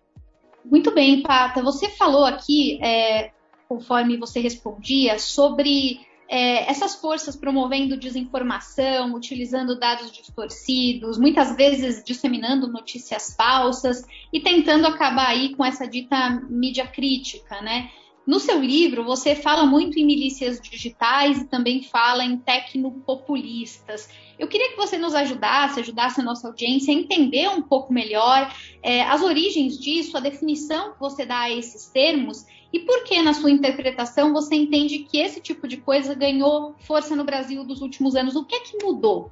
Muito 0.64 0.92
bem, 0.92 1.24
Pata. 1.24 1.64
Você 1.64 1.90
falou 1.90 2.26
aqui, 2.26 2.80
é, 2.84 3.32
conforme 3.68 4.18
você 4.18 4.40
respondia, 4.40 5.18
sobre 5.18 6.00
é, 6.30 6.70
essas 6.70 6.96
forças 6.96 7.36
promovendo 7.36 7.98
desinformação, 7.98 9.16
utilizando 9.16 9.80
dados 9.80 10.12
distorcidos, 10.12 11.18
muitas 11.18 11.56
vezes 11.56 12.04
disseminando 12.04 12.68
notícias 12.68 13.34
falsas 13.36 14.06
e 14.32 14.40
tentando 14.40 14.86
acabar 14.86 15.30
aí 15.30 15.56
com 15.56 15.66
essa 15.66 15.88
dita 15.88 16.30
mídia 16.48 16.86
crítica, 16.86 17.60
né? 17.62 17.90
No 18.30 18.40
seu 18.40 18.62
livro, 18.62 19.04
você 19.04 19.34
fala 19.34 19.66
muito 19.66 19.98
em 19.98 20.06
milícias 20.06 20.62
digitais 20.62 21.42
e 21.42 21.48
também 21.48 21.82
fala 21.82 22.24
em 22.24 22.38
tecnopopulistas. 22.38 24.08
Eu 24.38 24.48
queria 24.48 24.70
que 24.70 24.78
você 24.78 25.00
nos 25.00 25.16
ajudasse, 25.16 25.80
ajudasse 25.80 26.22
a 26.22 26.24
nossa 26.24 26.48
audiência 26.48 26.94
a 26.94 26.96
entender 26.96 27.50
um 27.50 27.64
pouco 27.64 27.92
melhor 27.92 28.54
é, 28.84 29.02
as 29.02 29.24
origens 29.24 29.80
disso, 29.80 30.16
a 30.16 30.20
definição 30.20 30.94
que 30.94 31.00
você 31.00 31.26
dá 31.26 31.40
a 31.40 31.52
esses 31.52 31.88
termos 31.88 32.46
e 32.72 32.82
por 32.82 33.04
que, 33.04 33.20
na 33.20 33.34
sua 33.34 33.50
interpretação, 33.50 34.32
você 34.32 34.54
entende 34.54 35.00
que 35.00 35.18
esse 35.18 35.42
tipo 35.42 35.68
de 35.68 35.78
coisa 35.78 36.14
ganhou 36.14 36.76
força 36.82 37.16
no 37.16 37.24
Brasil 37.24 37.64
dos 37.64 37.82
últimos 37.82 38.16
anos? 38.16 38.36
O 38.36 38.46
que 38.46 38.54
é 38.54 38.60
que 38.60 38.78
mudou? 38.86 39.32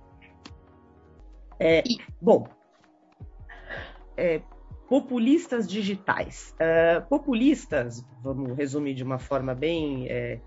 É, 1.59 1.83
bom, 2.19 2.47
é, 4.17 4.41
populistas 4.87 5.67
digitais. 5.67 6.55
Uh, 6.55 7.05
populistas, 7.07 8.05
vamos 8.23 8.57
resumir 8.57 8.93
de 8.93 9.03
uma 9.03 9.19
forma 9.19 9.53
bem 9.53 10.07
é, 10.09 10.39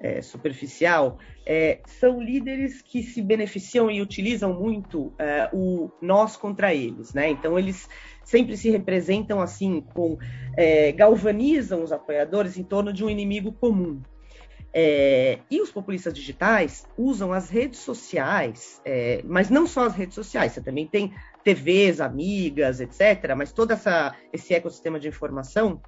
é, 0.00 0.20
superficial, 0.20 1.18
é, 1.44 1.80
são 1.86 2.20
líderes 2.20 2.82
que 2.82 3.02
se 3.02 3.22
beneficiam 3.22 3.90
e 3.90 4.02
utilizam 4.02 4.52
muito 4.52 5.12
é, 5.18 5.48
o 5.52 5.90
nós 6.00 6.36
contra 6.36 6.74
eles, 6.74 7.14
né? 7.14 7.30
Então 7.30 7.58
eles 7.58 7.88
sempre 8.22 8.56
se 8.56 8.70
representam 8.70 9.40
assim, 9.40 9.80
com 9.94 10.18
é, 10.56 10.92
galvanizam 10.92 11.82
os 11.82 11.92
apoiadores 11.92 12.58
em 12.58 12.64
torno 12.64 12.92
de 12.92 13.04
um 13.04 13.10
inimigo 13.10 13.52
comum. 13.52 14.02
É, 14.78 15.38
e 15.50 15.62
os 15.62 15.70
populistas 15.70 16.12
digitais 16.12 16.86
usam 16.98 17.32
as 17.32 17.48
redes 17.48 17.80
sociais, 17.80 18.80
é, 18.84 19.22
mas 19.24 19.48
não 19.48 19.66
só 19.66 19.86
as 19.86 19.94
redes 19.94 20.14
sociais, 20.14 20.52
você 20.52 20.60
também 20.60 20.86
tem 20.86 21.14
TVs, 21.46 22.00
amigas, 22.00 22.80
etc., 22.80 23.36
mas 23.36 23.52
todo 23.52 23.70
essa, 23.70 24.16
esse 24.32 24.52
ecossistema 24.52 24.98
de 24.98 25.06
informação 25.06 25.80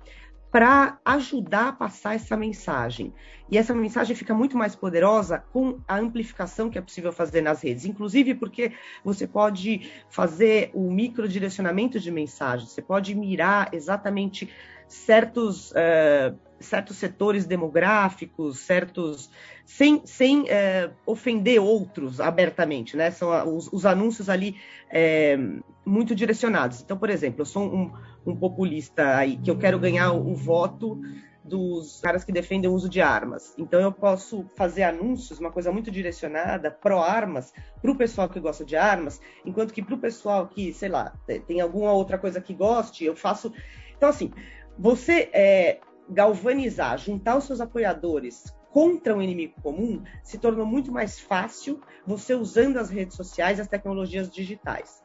para 0.53 1.00
ajudar 1.05 1.69
a 1.69 1.73
passar 1.73 2.15
essa 2.15 2.37
mensagem. 2.37 3.12
E 3.50 3.59
essa 3.59 3.75
mensagem 3.75 4.15
fica 4.15 4.33
muito 4.33 4.57
mais 4.57 4.77
poderosa 4.77 5.43
com 5.53 5.81
a 5.88 5.99
amplificação 5.99 6.71
que 6.71 6.79
é 6.79 6.81
possível 6.81 7.12
fazer 7.12 7.41
nas 7.43 7.62
redes, 7.62 7.85
inclusive 7.85 8.37
porque 8.37 8.73
você 9.05 9.27
pode 9.27 9.91
fazer 10.09 10.71
o 10.73 10.93
microdirecionamento 10.93 11.99
de 11.99 12.11
mensagem, 12.12 12.69
você 12.69 12.81
pode 12.81 13.12
mirar 13.17 13.69
exatamente 13.75 14.49
certos, 14.87 15.73
uh, 15.73 16.38
certos 16.61 16.97
setores 16.97 17.47
demográficos, 17.47 18.61
certos 18.61 19.31
sem, 19.65 20.03
sem 20.07 20.43
uh, 20.43 20.93
ofender 21.07 21.61
outros 21.61 22.21
abertamente, 22.21 22.97
né? 22.97 23.11
São 23.11 23.57
os, 23.57 23.73
os 23.73 23.85
anúncios 23.85 24.29
ali 24.29 24.57
é, 24.91 25.38
muito 25.85 26.15
direcionados. 26.15 26.81
Então, 26.81 26.97
por 26.97 27.11
exemplo, 27.11 27.43
eu 27.43 27.47
sou 27.47 27.65
um, 27.65 27.93
um 28.27 28.37
populista 28.37 29.17
aí 29.17 29.37
que 29.37 29.50
eu 29.50 29.59
quero 29.59 29.79
ganhar 29.79 30.12
o, 30.12 30.33
o 30.33 30.35
voto 30.35 31.00
dos 31.49 32.00
caras 32.00 32.25
que 32.25 32.31
defendem 32.31 32.71
o 32.71 32.75
uso 32.75 32.88
de 32.88 33.00
armas. 33.00 33.55
Então 33.57 33.81
eu 33.81 33.91
posso 33.91 34.45
fazer 34.55 34.83
anúncios, 34.83 35.41
uma 35.41 35.50
coisa 35.50 35.73
muito 35.73 35.91
direcionada, 35.91 36.71
pró-armas, 36.71 37.53
para 37.81 37.91
o 37.91 37.97
pessoal 37.97 38.29
que 38.29 38.38
gosta 38.38 38.65
de 38.65 38.77
armas, 38.77 39.21
enquanto 39.45 39.73
que 39.73 39.83
para 39.83 39.95
o 39.95 39.99
pessoal 39.99 40.47
que, 40.47 40.73
sei 40.73 40.91
lá, 40.91 41.15
tem 41.47 41.61
alguma 41.61 41.93
outra 41.93 42.19
coisa 42.19 42.41
que 42.41 42.53
goste, 42.53 43.05
eu 43.05 43.17
faço. 43.17 43.53
Então, 43.97 44.09
assim, 44.09 44.31
você 44.79 45.31
é, 45.33 45.81
galvanizar, 46.09 46.99
juntar 46.99 47.37
os 47.37 47.45
seus 47.45 47.61
apoiadores 47.61 48.55
contra 48.71 49.15
um 49.15 49.23
inimigo 49.23 49.55
comum 49.62 50.03
se 50.23 50.38
tornou 50.38 50.67
muito 50.67 50.93
mais 50.93 51.19
fácil 51.19 51.81
você 52.07 52.35
usando 52.35 52.77
as 52.77 52.91
redes 52.91 53.17
sociais, 53.17 53.59
as 53.59 53.69
tecnologias 53.69 54.31
digitais. 54.31 55.03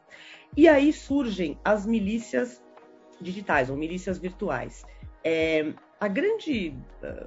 E 0.56 0.68
aí 0.68 0.94
surgem 0.94 1.58
as 1.64 1.86
milícias 1.86 2.62
digitais 3.20 3.70
ou 3.70 3.78
milícias 3.78 4.18
virtuais. 4.20 4.84
É, 5.24 5.74
a 6.00 6.08
grande, 6.08 6.76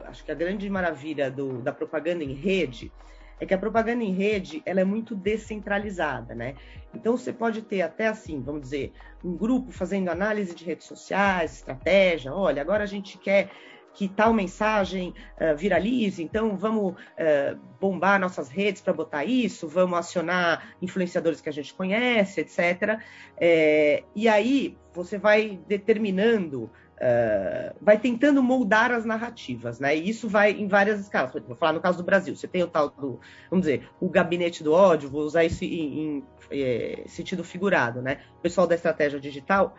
acho 0.05 0.25
que 0.25 0.31
a 0.31 0.35
grande 0.35 0.69
maravilha 0.69 1.31
do, 1.31 1.63
da 1.63 1.73
propaganda 1.73 2.23
em 2.23 2.35
rede 2.35 2.93
é 3.41 3.47
que 3.47 3.55
a 3.55 3.59
propaganda 3.59 4.03
em 4.03 4.13
rede 4.13 4.63
ela 4.65 4.81
é 4.81 4.85
muito 4.85 5.15
descentralizada, 5.15 6.35
né? 6.35 6.55
Então 6.95 7.17
você 7.17 7.33
pode 7.33 7.63
ter 7.63 7.83
até 7.83 8.09
assim, 8.09 8.41
vamos 8.41 8.63
dizer, 8.63 8.93
um 9.25 9.37
grupo 9.37 9.71
fazendo 9.73 10.09
análise 10.09 10.55
de 10.55 10.65
redes 10.65 10.87
sociais, 10.87 11.55
estratégia. 11.55 12.33
Olha, 12.33 12.63
agora 12.63 12.85
a 12.85 12.87
gente 12.87 13.19
quer 13.19 13.51
que 13.97 14.09
tal 14.09 14.33
mensagem 14.35 15.15
uh, 15.41 15.57
viralize, 15.57 16.23
então 16.23 16.55
vamos 16.55 16.93
uh, 16.93 17.59
bombar 17.81 18.21
nossas 18.21 18.51
redes 18.51 18.83
para 18.83 18.93
botar 18.93 19.25
isso, 19.25 19.67
vamos 19.67 19.99
acionar 19.99 20.75
influenciadores 20.83 21.41
que 21.41 21.49
a 21.49 21.53
gente 21.53 21.73
conhece, 21.73 22.43
etc. 22.43 23.01
É, 23.39 24.05
e 24.15 24.29
aí 24.29 24.77
você 24.93 25.17
vai 25.17 25.59
determinando 25.67 26.71
Uh, 26.97 27.77
vai 27.81 27.99
tentando 27.99 28.43
moldar 28.43 28.91
as 28.91 29.05
narrativas, 29.05 29.79
né? 29.79 29.95
E 29.95 30.09
isso 30.09 30.29
vai 30.29 30.53
em 30.53 30.67
várias 30.67 30.99
escalas. 31.01 31.31
Vou 31.47 31.55
falar 31.55 31.75
no 31.75 31.81
caso 31.81 31.99
do 31.99 32.05
Brasil, 32.05 32.35
você 32.35 32.49
tem 32.49 32.63
o 32.63 32.67
tal 32.67 32.89
do, 32.89 33.21
vamos 33.51 33.67
dizer, 33.67 33.89
o 34.01 34.09
gabinete 34.09 34.65
do 34.65 34.73
ódio, 34.73 35.11
vou 35.11 35.23
usar 35.23 35.45
isso 35.45 35.63
em, 35.63 36.01
em 36.01 36.25
é, 36.51 37.05
sentido 37.07 37.45
figurado, 37.45 38.01
né? 38.01 38.21
O 38.39 38.41
pessoal 38.41 38.67
da 38.67 38.75
estratégia 38.75 39.21
digital 39.21 39.77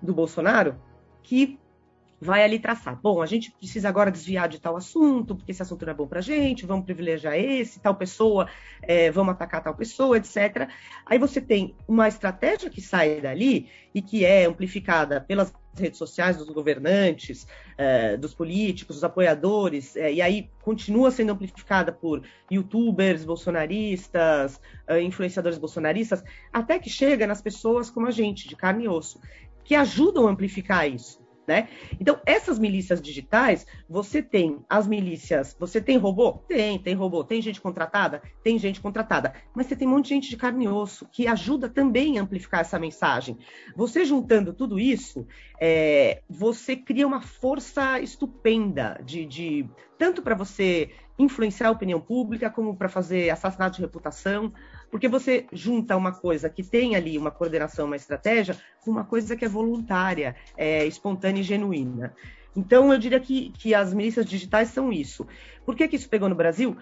do 0.00 0.14
Bolsonaro, 0.14 0.76
que 1.22 1.58
vai 2.22 2.44
ali 2.44 2.60
traçar. 2.60 2.98
Bom, 3.02 3.20
a 3.20 3.26
gente 3.26 3.50
precisa 3.50 3.88
agora 3.88 4.10
desviar 4.10 4.48
de 4.48 4.60
tal 4.60 4.76
assunto, 4.76 5.34
porque 5.34 5.50
esse 5.50 5.60
assunto 5.60 5.84
não 5.84 5.92
é 5.92 5.96
bom 5.96 6.06
para 6.06 6.20
gente, 6.20 6.64
vamos 6.64 6.84
privilegiar 6.84 7.34
esse, 7.36 7.80
tal 7.80 7.96
pessoa, 7.96 8.48
é, 8.80 9.10
vamos 9.10 9.32
atacar 9.32 9.60
tal 9.60 9.74
pessoa, 9.74 10.16
etc. 10.16 10.68
Aí 11.04 11.18
você 11.18 11.40
tem 11.40 11.74
uma 11.86 12.06
estratégia 12.06 12.70
que 12.70 12.80
sai 12.80 13.20
dali 13.20 13.68
e 13.92 14.00
que 14.00 14.24
é 14.24 14.44
amplificada 14.44 15.20
pelas 15.20 15.52
redes 15.76 15.98
sociais 15.98 16.36
dos 16.36 16.48
governantes, 16.48 17.44
é, 17.76 18.16
dos 18.16 18.32
políticos, 18.32 18.96
dos 18.96 19.04
apoiadores, 19.04 19.96
é, 19.96 20.12
e 20.12 20.22
aí 20.22 20.48
continua 20.62 21.10
sendo 21.10 21.32
amplificada 21.32 21.90
por 21.90 22.22
youtubers 22.48 23.24
bolsonaristas, 23.24 24.60
é, 24.86 25.02
influenciadores 25.02 25.58
bolsonaristas, 25.58 26.22
até 26.52 26.78
que 26.78 26.88
chega 26.88 27.26
nas 27.26 27.42
pessoas 27.42 27.90
como 27.90 28.06
a 28.06 28.12
gente, 28.12 28.48
de 28.48 28.54
carne 28.54 28.84
e 28.84 28.88
osso, 28.88 29.20
que 29.64 29.74
ajudam 29.74 30.28
a 30.28 30.30
amplificar 30.30 30.88
isso. 30.88 31.21
Né? 31.46 31.68
Então, 32.00 32.20
essas 32.24 32.58
milícias 32.58 33.02
digitais, 33.02 33.66
você 33.88 34.22
tem 34.22 34.60
as 34.70 34.86
milícias, 34.86 35.56
você 35.58 35.80
tem 35.80 35.96
robô? 35.96 36.34
Tem, 36.46 36.78
tem 36.78 36.94
robô. 36.94 37.24
Tem 37.24 37.42
gente 37.42 37.60
contratada? 37.60 38.22
Tem 38.44 38.58
gente 38.58 38.80
contratada. 38.80 39.34
Mas 39.52 39.66
você 39.66 39.74
tem 39.74 39.88
um 39.88 39.90
monte 39.90 40.04
de 40.04 40.14
gente 40.14 40.30
de 40.30 40.36
carne 40.36 40.66
e 40.66 40.68
osso 40.68 41.08
que 41.10 41.26
ajuda 41.26 41.68
também 41.68 42.18
a 42.18 42.22
amplificar 42.22 42.60
essa 42.60 42.78
mensagem. 42.78 43.38
Você 43.74 44.04
juntando 44.04 44.52
tudo 44.52 44.78
isso, 44.78 45.26
é, 45.60 46.22
você 46.28 46.76
cria 46.76 47.06
uma 47.06 47.20
força 47.20 47.98
estupenda 48.00 49.00
de, 49.04 49.26
de 49.26 49.68
tanto 49.98 50.22
para 50.22 50.34
você 50.34 50.90
influenciar 51.18 51.68
a 51.68 51.72
opinião 51.72 52.00
pública, 52.00 52.50
como 52.50 52.76
para 52.76 52.88
fazer 52.88 53.30
assassinato 53.30 53.76
de 53.76 53.82
reputação, 53.82 54.52
porque 54.92 55.08
você 55.08 55.46
junta 55.50 55.96
uma 55.96 56.12
coisa 56.12 56.50
que 56.50 56.62
tem 56.62 56.94
ali 56.94 57.16
uma 57.16 57.30
coordenação, 57.30 57.86
uma 57.86 57.96
estratégia, 57.96 58.58
com 58.84 58.90
uma 58.90 59.04
coisa 59.04 59.34
que 59.34 59.42
é 59.42 59.48
voluntária, 59.48 60.36
é, 60.54 60.84
espontânea 60.84 61.40
e 61.40 61.42
genuína. 61.42 62.14
Então, 62.54 62.92
eu 62.92 62.98
diria 62.98 63.18
que, 63.18 63.48
que 63.52 63.74
as 63.74 63.94
milícias 63.94 64.26
digitais 64.26 64.68
são 64.68 64.92
isso. 64.92 65.26
Por 65.64 65.74
que, 65.74 65.88
que 65.88 65.96
isso 65.96 66.10
pegou 66.10 66.28
no 66.28 66.34
Brasil? 66.34 66.76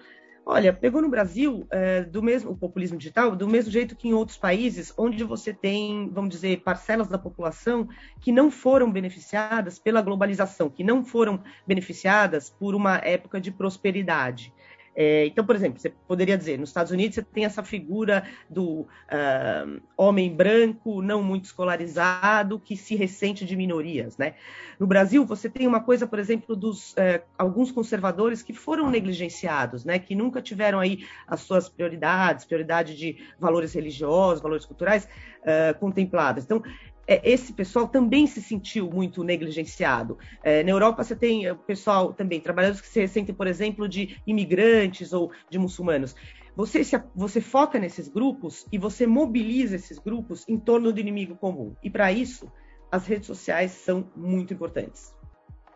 Olha, 0.45 0.73
pegou 0.73 1.01
no 1.01 1.07
Brasil 1.07 1.65
é, 1.71 2.03
do 2.03 2.21
mesmo 2.21 2.51
o 2.51 2.57
populismo 2.57 2.97
digital, 2.97 3.33
do 3.33 3.47
mesmo 3.47 3.71
jeito 3.71 3.95
que 3.95 4.09
em 4.09 4.13
outros 4.13 4.37
países, 4.37 4.93
onde 4.97 5.23
você 5.23 5.53
tem, 5.53 6.09
vamos 6.09 6.31
dizer, 6.31 6.63
parcelas 6.63 7.07
da 7.07 7.17
população 7.17 7.87
que 8.19 8.33
não 8.33 8.51
foram 8.51 8.91
beneficiadas 8.91 9.79
pela 9.79 10.01
globalização, 10.01 10.69
que 10.69 10.83
não 10.83 11.05
foram 11.05 11.41
beneficiadas 11.65 12.49
por 12.49 12.75
uma 12.75 12.97
época 12.97 13.39
de 13.39 13.51
prosperidade. 13.51 14.53
É, 14.95 15.25
então, 15.25 15.45
por 15.45 15.55
exemplo, 15.55 15.79
você 15.79 15.89
poderia 16.07 16.37
dizer, 16.37 16.59
nos 16.59 16.69
Estados 16.69 16.91
Unidos 16.91 17.15
você 17.15 17.23
tem 17.23 17.45
essa 17.45 17.63
figura 17.63 18.23
do 18.49 18.81
uh, 18.81 19.81
homem 19.95 20.33
branco, 20.33 21.01
não 21.01 21.23
muito 21.23 21.45
escolarizado, 21.45 22.59
que 22.59 22.75
se 22.75 22.95
ressente 22.95 23.45
de 23.45 23.55
minorias, 23.55 24.17
né? 24.17 24.35
No 24.77 24.85
Brasil, 24.85 25.25
você 25.25 25.49
tem 25.49 25.65
uma 25.65 25.79
coisa, 25.79 26.05
por 26.05 26.19
exemplo, 26.19 26.55
dos 26.55 26.91
uh, 26.93 27.21
alguns 27.37 27.71
conservadores 27.71 28.41
que 28.41 28.53
foram 28.53 28.89
negligenciados, 28.89 29.85
né? 29.85 29.97
Que 29.97 30.13
nunca 30.13 30.41
tiveram 30.41 30.79
aí 30.79 31.05
as 31.25 31.41
suas 31.41 31.69
prioridades, 31.69 32.43
prioridade 32.43 32.97
de 32.97 33.17
valores 33.39 33.73
religiosos, 33.73 34.41
valores 34.41 34.65
culturais 34.65 35.07
uh. 35.41 36.41
Então, 36.43 36.63
esse 37.23 37.53
pessoal 37.53 37.87
também 37.87 38.27
se 38.27 38.41
sentiu 38.41 38.89
muito 38.89 39.23
negligenciado. 39.23 40.17
É, 40.43 40.63
na 40.63 40.71
Europa, 40.71 41.03
você 41.03 41.15
tem 41.15 41.49
o 41.49 41.55
pessoal 41.55 42.13
também, 42.13 42.39
trabalhadores 42.39 42.81
que 42.81 42.87
se 42.87 43.07
sentem, 43.07 43.33
por 43.33 43.47
exemplo, 43.47 43.87
de 43.87 44.21
imigrantes 44.25 45.11
ou 45.11 45.31
de 45.49 45.57
muçulmanos. 45.57 46.15
você, 46.55 46.83
se, 46.83 47.01
você 47.15 47.41
foca 47.41 47.79
nesses 47.79 48.07
grupos 48.07 48.65
e 48.71 48.77
você 48.77 49.07
mobiliza 49.07 49.75
esses 49.75 49.97
grupos 49.97 50.45
em 50.47 50.59
torno 50.59 50.93
do 50.93 50.99
inimigo 50.99 51.35
comum. 51.35 51.75
E 51.83 51.89
para 51.89 52.11
isso, 52.11 52.51
as 52.91 53.07
redes 53.07 53.27
sociais 53.27 53.71
são 53.71 54.09
muito 54.15 54.53
importantes. 54.53 55.13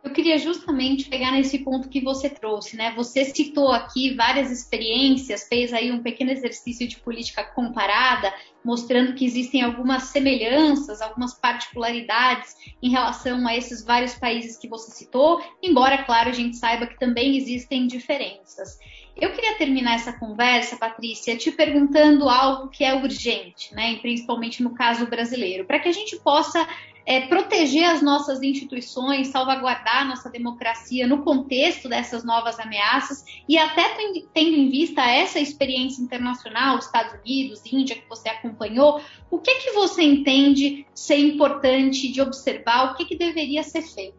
Eu 0.06 0.12
queria 0.12 0.38
justamente 0.38 1.10
pegar 1.10 1.32
nesse 1.32 1.58
ponto 1.58 1.90
que 1.90 2.00
você 2.00 2.30
trouxe, 2.30 2.78
né? 2.78 2.94
Você 2.96 3.26
citou 3.26 3.72
aqui 3.72 4.14
várias 4.14 4.52
experiências, 4.52 5.48
fez 5.48 5.74
aí 5.74 5.92
um 5.92 6.04
pequeno 6.04 6.30
exercício 6.30 6.88
de 6.88 6.98
política 6.98 7.44
comparada, 7.44 8.32
mostrando 8.64 9.16
que 9.16 9.26
existem 9.26 9.64
algumas 9.64 10.04
semelhanças, 10.04 11.02
algumas 11.02 11.34
particularidades 11.34 12.56
em 12.84 12.92
relação 12.92 13.48
a 13.48 13.58
esses 13.58 13.84
vários 13.84 14.14
países 14.14 14.58
que 14.58 14.70
você 14.70 14.92
citou, 14.92 15.42
embora, 15.62 16.04
claro, 16.04 16.30
a 16.30 16.34
gente 16.34 16.56
saiba 16.56 16.86
que 16.86 17.00
também 17.00 17.36
existem 17.36 17.88
diferenças. 17.88 18.78
Eu 19.16 19.32
queria 19.32 19.58
terminar 19.58 19.96
essa 19.96 20.12
conversa, 20.12 20.76
Patrícia, 20.76 21.38
te 21.38 21.50
perguntando 21.50 22.28
algo 22.28 22.68
que 22.68 22.84
é 22.84 22.94
urgente, 22.94 23.74
né? 23.74 23.96
Principalmente 24.02 24.62
no 24.62 24.74
caso 24.74 25.08
brasileiro, 25.08 25.66
para 25.66 25.80
que 25.80 25.88
a 25.88 25.94
gente 25.94 26.18
possa 26.18 26.68
é, 27.06 27.22
proteger 27.28 27.86
as 27.86 28.02
nossas 28.02 28.42
instituições, 28.42 29.28
salvaguardar 29.28 30.02
a 30.02 30.06
nossa 30.06 30.30
democracia 30.30 31.08
no 31.08 31.24
contexto 31.24 31.88
dessas 31.88 32.26
novas 32.26 32.60
ameaças 32.60 33.24
e 33.48 33.58
até 33.58 33.96
tendo 34.34 34.58
em 34.58 34.70
vista 34.70 35.02
essa 35.02 35.40
experiência 35.40 36.02
internacional, 36.02 36.78
Estados 36.78 37.14
Unidos, 37.22 37.62
Índia, 37.72 37.96
que 37.96 38.10
você 38.10 38.28
acompanhou, 38.28 39.00
o 39.32 39.40
que 39.40 39.56
que 39.56 39.72
você 39.72 40.02
entende 40.02 40.86
ser 40.94 41.18
importante 41.18 42.12
de 42.12 42.22
observar, 42.22 42.92
o 42.92 42.96
que 42.96 43.06
que 43.06 43.16
deveria 43.16 43.64
ser 43.64 43.84
feito? 43.84 44.18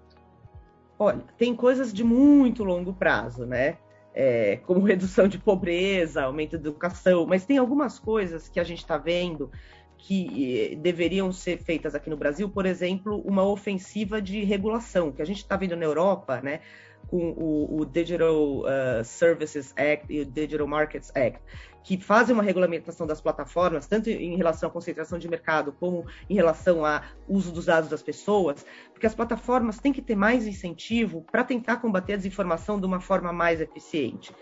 Olha, 0.98 1.22
tem 1.36 1.54
coisas 1.54 1.92
de 1.92 2.02
muito 2.02 2.64
longo 2.64 2.94
prazo, 2.94 3.44
né? 3.44 3.76
É, 4.18 4.56
como 4.64 4.80
redução 4.80 5.28
de 5.28 5.38
pobreza, 5.38 6.22
aumento 6.22 6.56
da 6.56 6.70
educação, 6.70 7.26
mas 7.26 7.44
tem 7.44 7.58
algumas 7.58 7.98
coisas 7.98 8.48
que 8.48 8.58
a 8.58 8.64
gente 8.64 8.78
está 8.78 8.96
vendo 8.96 9.50
que 9.98 10.70
eh, 10.72 10.76
deveriam 10.76 11.32
ser 11.32 11.58
feitas 11.58 11.94
aqui 11.94 12.08
no 12.08 12.16
Brasil, 12.16 12.48
por 12.48 12.64
exemplo, 12.64 13.20
uma 13.26 13.42
ofensiva 13.44 14.22
de 14.22 14.42
regulação, 14.44 15.12
que 15.12 15.20
a 15.20 15.24
gente 15.24 15.38
está 15.38 15.56
vendo 15.56 15.76
na 15.76 15.84
Europa, 15.84 16.40
né, 16.40 16.60
com 17.08 17.30
o, 17.30 17.80
o 17.80 17.84
Digital 17.84 18.60
uh, 18.60 19.04
Services 19.04 19.72
Act 19.76 20.06
e 20.10 20.20
o 20.20 20.26
Digital 20.26 20.66
Markets 20.66 21.10
Act, 21.14 21.40
que 21.82 21.96
fazem 21.96 22.34
uma 22.34 22.42
regulamentação 22.42 23.06
das 23.06 23.20
plataformas, 23.20 23.86
tanto 23.86 24.10
em 24.10 24.36
relação 24.36 24.68
à 24.68 24.72
concentração 24.72 25.18
de 25.18 25.28
mercado, 25.28 25.72
como 25.78 26.04
em 26.28 26.34
relação 26.34 26.84
ao 26.84 27.00
uso 27.28 27.52
dos 27.52 27.66
dados 27.66 27.88
das 27.88 28.02
pessoas, 28.02 28.66
porque 28.92 29.06
as 29.06 29.14
plataformas 29.14 29.78
têm 29.78 29.92
que 29.92 30.02
ter 30.02 30.16
mais 30.16 30.46
incentivo 30.48 31.24
para 31.30 31.44
tentar 31.44 31.76
combater 31.76 32.14
a 32.14 32.16
desinformação 32.16 32.80
de 32.80 32.86
uma 32.86 33.00
forma 33.00 33.32
mais 33.32 33.60
eficiente. 33.60 34.34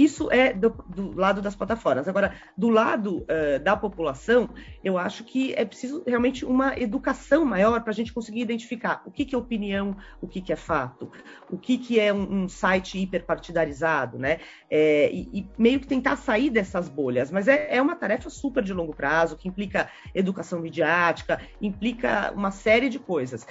Isso 0.00 0.32
é 0.32 0.54
do, 0.54 0.70
do 0.88 1.14
lado 1.14 1.42
das 1.42 1.54
plataformas. 1.54 2.08
Agora, 2.08 2.32
do 2.56 2.70
lado 2.70 3.18
uh, 3.18 3.62
da 3.62 3.76
população, 3.76 4.48
eu 4.82 4.96
acho 4.96 5.24
que 5.24 5.52
é 5.52 5.62
preciso 5.62 6.02
realmente 6.06 6.42
uma 6.42 6.74
educação 6.78 7.44
maior 7.44 7.82
para 7.82 7.90
a 7.90 7.94
gente 7.94 8.10
conseguir 8.10 8.40
identificar 8.40 9.02
o 9.04 9.10
que, 9.10 9.26
que 9.26 9.34
é 9.34 9.38
opinião, 9.38 9.94
o 10.18 10.26
que, 10.26 10.40
que 10.40 10.54
é 10.54 10.56
fato, 10.56 11.12
o 11.50 11.58
que, 11.58 11.76
que 11.76 12.00
é 12.00 12.10
um, 12.10 12.44
um 12.44 12.48
site 12.48 12.98
hiperpartidarizado, 12.98 14.18
né? 14.18 14.38
É, 14.70 15.10
e, 15.12 15.28
e, 15.34 15.48
meio 15.58 15.78
que 15.78 15.86
tentar 15.86 16.16
sair 16.16 16.48
dessas 16.48 16.88
bolhas. 16.88 17.30
Mas 17.30 17.46
é, 17.46 17.76
é 17.76 17.82
uma 17.82 17.94
tarefa 17.94 18.30
super 18.30 18.64
de 18.64 18.72
longo 18.72 18.96
prazo, 18.96 19.36
que 19.36 19.48
implica 19.48 19.90
educação 20.14 20.60
midiática, 20.60 21.42
implica 21.60 22.32
uma 22.34 22.50
série 22.50 22.88
de 22.88 22.98
coisas 22.98 23.46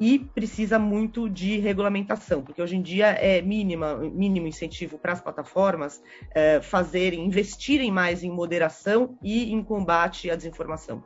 e 0.00 0.18
precisa 0.18 0.78
muito 0.78 1.28
de 1.28 1.58
regulamentação, 1.58 2.42
porque 2.42 2.60
hoje 2.60 2.76
em 2.76 2.82
dia 2.82 3.06
é 3.06 3.40
mínima, 3.40 3.96
mínimo 3.96 4.46
incentivo 4.46 4.98
para 4.98 5.12
as 5.12 5.20
plataformas 5.20 6.02
é, 6.34 6.60
fazerem, 6.60 7.24
investirem 7.24 7.90
mais 7.90 8.22
em 8.22 8.30
moderação 8.30 9.16
e 9.22 9.52
em 9.52 9.62
combate 9.62 10.30
à 10.30 10.36
desinformação. 10.36 11.02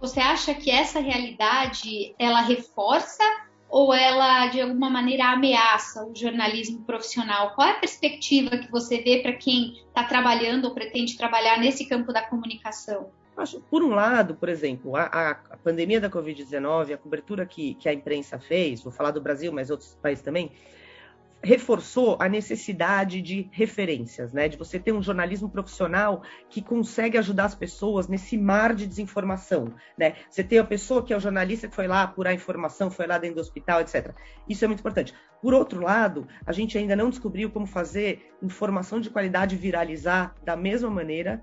Você 0.00 0.20
acha 0.20 0.54
que 0.54 0.70
essa 0.70 1.00
realidade 1.00 2.14
ela 2.18 2.40
reforça 2.40 3.24
ou 3.68 3.92
ela 3.92 4.46
de 4.46 4.60
alguma 4.60 4.88
maneira 4.88 5.26
ameaça 5.26 6.06
o 6.06 6.14
jornalismo 6.14 6.84
profissional? 6.84 7.54
Qual 7.54 7.66
é 7.66 7.72
a 7.72 7.80
perspectiva 7.80 8.56
que 8.56 8.70
você 8.70 9.02
vê 9.02 9.20
para 9.20 9.32
quem 9.32 9.72
está 9.88 10.04
trabalhando 10.04 10.66
ou 10.66 10.74
pretende 10.74 11.16
trabalhar 11.16 11.58
nesse 11.58 11.86
campo 11.86 12.12
da 12.12 12.22
comunicação? 12.22 13.10
Por 13.70 13.82
um 13.82 13.90
lado, 13.90 14.34
por 14.34 14.48
exemplo, 14.48 14.96
a, 14.96 15.04
a 15.04 15.56
pandemia 15.56 16.00
da 16.00 16.10
Covid-19, 16.10 16.92
a 16.92 16.98
cobertura 16.98 17.46
que, 17.46 17.74
que 17.74 17.88
a 17.88 17.92
imprensa 17.92 18.38
fez, 18.38 18.82
vou 18.82 18.92
falar 18.92 19.12
do 19.12 19.20
Brasil, 19.20 19.52
mas 19.52 19.70
outros 19.70 19.96
países 20.02 20.24
também, 20.24 20.50
reforçou 21.42 22.16
a 22.20 22.28
necessidade 22.28 23.22
de 23.22 23.48
referências, 23.52 24.32
né? 24.32 24.48
De 24.48 24.56
você 24.56 24.78
ter 24.78 24.92
um 24.92 25.02
jornalismo 25.02 25.48
profissional 25.48 26.22
que 26.50 26.60
consegue 26.60 27.16
ajudar 27.16 27.44
as 27.44 27.54
pessoas 27.54 28.08
nesse 28.08 28.36
mar 28.36 28.74
de 28.74 28.86
desinformação, 28.86 29.72
né? 29.96 30.16
Você 30.28 30.42
tem 30.42 30.58
a 30.58 30.64
pessoa 30.64 31.04
que 31.04 31.12
é 31.12 31.16
o 31.16 31.20
jornalista 31.20 31.68
que 31.68 31.74
foi 31.74 31.86
lá 31.86 32.02
apurar 32.02 32.34
informação, 32.34 32.90
foi 32.90 33.06
lá 33.06 33.18
dentro 33.18 33.36
do 33.36 33.40
hospital, 33.40 33.80
etc. 33.80 34.12
Isso 34.48 34.64
é 34.64 34.68
muito 34.68 34.80
importante. 34.80 35.14
Por 35.40 35.54
outro 35.54 35.80
lado, 35.80 36.26
a 36.44 36.52
gente 36.52 36.76
ainda 36.76 36.96
não 36.96 37.08
descobriu 37.08 37.50
como 37.50 37.66
fazer 37.66 38.32
informação 38.42 39.00
de 39.00 39.08
qualidade 39.08 39.54
viralizar 39.54 40.34
da 40.44 40.56
mesma 40.56 40.90
maneira 40.90 41.40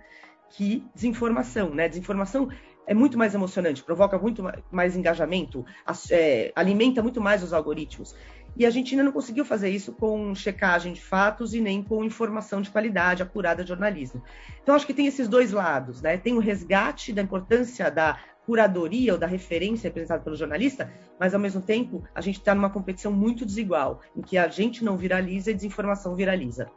que 0.49 0.85
desinformação, 0.93 1.73
né? 1.73 1.87
Desinformação 1.87 2.49
é 2.87 2.93
muito 2.93 3.17
mais 3.17 3.33
emocionante, 3.33 3.83
provoca 3.83 4.17
muito 4.17 4.43
mais 4.71 4.95
engajamento, 4.95 5.65
é, 6.11 6.51
alimenta 6.55 7.01
muito 7.01 7.19
mais 7.19 7.43
os 7.43 7.53
algoritmos. 7.53 8.15
E 8.57 8.65
a 8.65 8.69
gente 8.69 8.93
ainda 8.93 9.03
não 9.03 9.11
conseguiu 9.11 9.43
fazer 9.43 9.69
isso 9.69 9.91
com 9.91 10.33
checagem 10.33 10.93
de 10.93 11.01
fatos 11.01 11.53
e 11.53 11.59
nem 11.59 11.83
com 11.83 12.05
informação 12.05 12.61
de 12.61 12.69
qualidade 12.69 13.21
apurada 13.21 13.63
de 13.63 13.69
jornalismo. 13.69 14.23
Então, 14.63 14.73
acho 14.73 14.87
que 14.87 14.93
tem 14.93 15.07
esses 15.07 15.27
dois 15.27 15.51
lados, 15.51 16.01
né? 16.01 16.17
Tem 16.17 16.33
o 16.33 16.39
resgate 16.39 17.11
da 17.11 17.21
importância 17.21 17.91
da 17.91 18.17
curadoria 18.45 19.13
ou 19.13 19.19
da 19.19 19.27
referência 19.27 19.89
representada 19.89 20.23
pelo 20.23 20.35
jornalista, 20.35 20.93
mas 21.19 21.33
ao 21.33 21.39
mesmo 21.39 21.61
tempo 21.61 22.03
a 22.13 22.21
gente 22.21 22.37
está 22.37 22.53
numa 22.53 22.69
competição 22.69 23.11
muito 23.11 23.45
desigual, 23.45 24.01
em 24.15 24.21
que 24.21 24.37
a 24.37 24.47
gente 24.47 24.85
não 24.85 24.95
viraliza 24.95 25.51
e 25.51 25.53
desinformação 25.53 26.15
viraliza. 26.15 26.69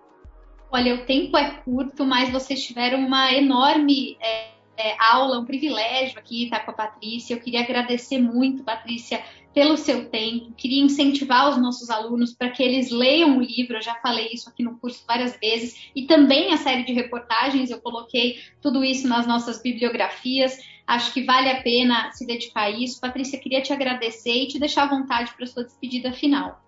Olha, 0.71 0.95
o 0.95 1.07
tempo 1.07 1.37
é 1.37 1.51
curto, 1.63 2.05
mas 2.05 2.31
vocês 2.31 2.63
tiveram 2.63 2.99
uma 2.99 3.33
enorme 3.33 4.19
é, 4.21 4.51
é, 4.77 4.97
aula, 5.01 5.41
um 5.41 5.45
privilégio 5.45 6.19
aqui 6.19 6.45
estar 6.45 6.61
com 6.61 6.71
a 6.71 6.75
Patrícia. 6.75 7.35
Eu 7.35 7.41
queria 7.41 7.61
agradecer 7.61 8.19
muito, 8.19 8.63
Patrícia, 8.63 9.25
pelo 9.55 9.79
seu 9.79 10.11
tempo. 10.11 10.53
Queria 10.53 10.83
incentivar 10.83 11.49
os 11.49 11.57
nossos 11.57 11.89
alunos 11.89 12.35
para 12.35 12.51
que 12.51 12.63
eles 12.63 12.91
leiam 12.91 13.39
o 13.39 13.43
livro. 13.43 13.79
Eu 13.79 13.83
já 13.83 13.95
falei 13.97 14.29
isso 14.31 14.49
aqui 14.51 14.63
no 14.63 14.79
curso 14.79 15.03
várias 15.09 15.39
vezes. 15.41 15.91
E 15.97 16.07
também 16.07 16.53
a 16.53 16.59
série 16.59 16.85
de 16.85 16.93
reportagens. 16.93 17.71
Eu 17.71 17.81
coloquei 17.81 18.39
tudo 18.61 18.85
isso 18.85 19.09
nas 19.09 19.27
nossas 19.27 19.63
bibliografias. 19.63 20.59
Acho 20.87 21.15
que 21.15 21.25
vale 21.25 21.49
a 21.51 21.63
pena 21.63 22.13
se 22.13 22.27
dedicar 22.27 22.65
a 22.65 22.71
isso. 22.71 23.01
Patrícia, 23.01 23.41
queria 23.41 23.63
te 23.63 23.73
agradecer 23.73 24.35
e 24.35 24.49
te 24.49 24.59
deixar 24.59 24.83
à 24.83 24.89
vontade 24.89 25.33
para 25.35 25.45
a 25.45 25.49
sua 25.49 25.65
despedida 25.65 26.13
final. 26.13 26.68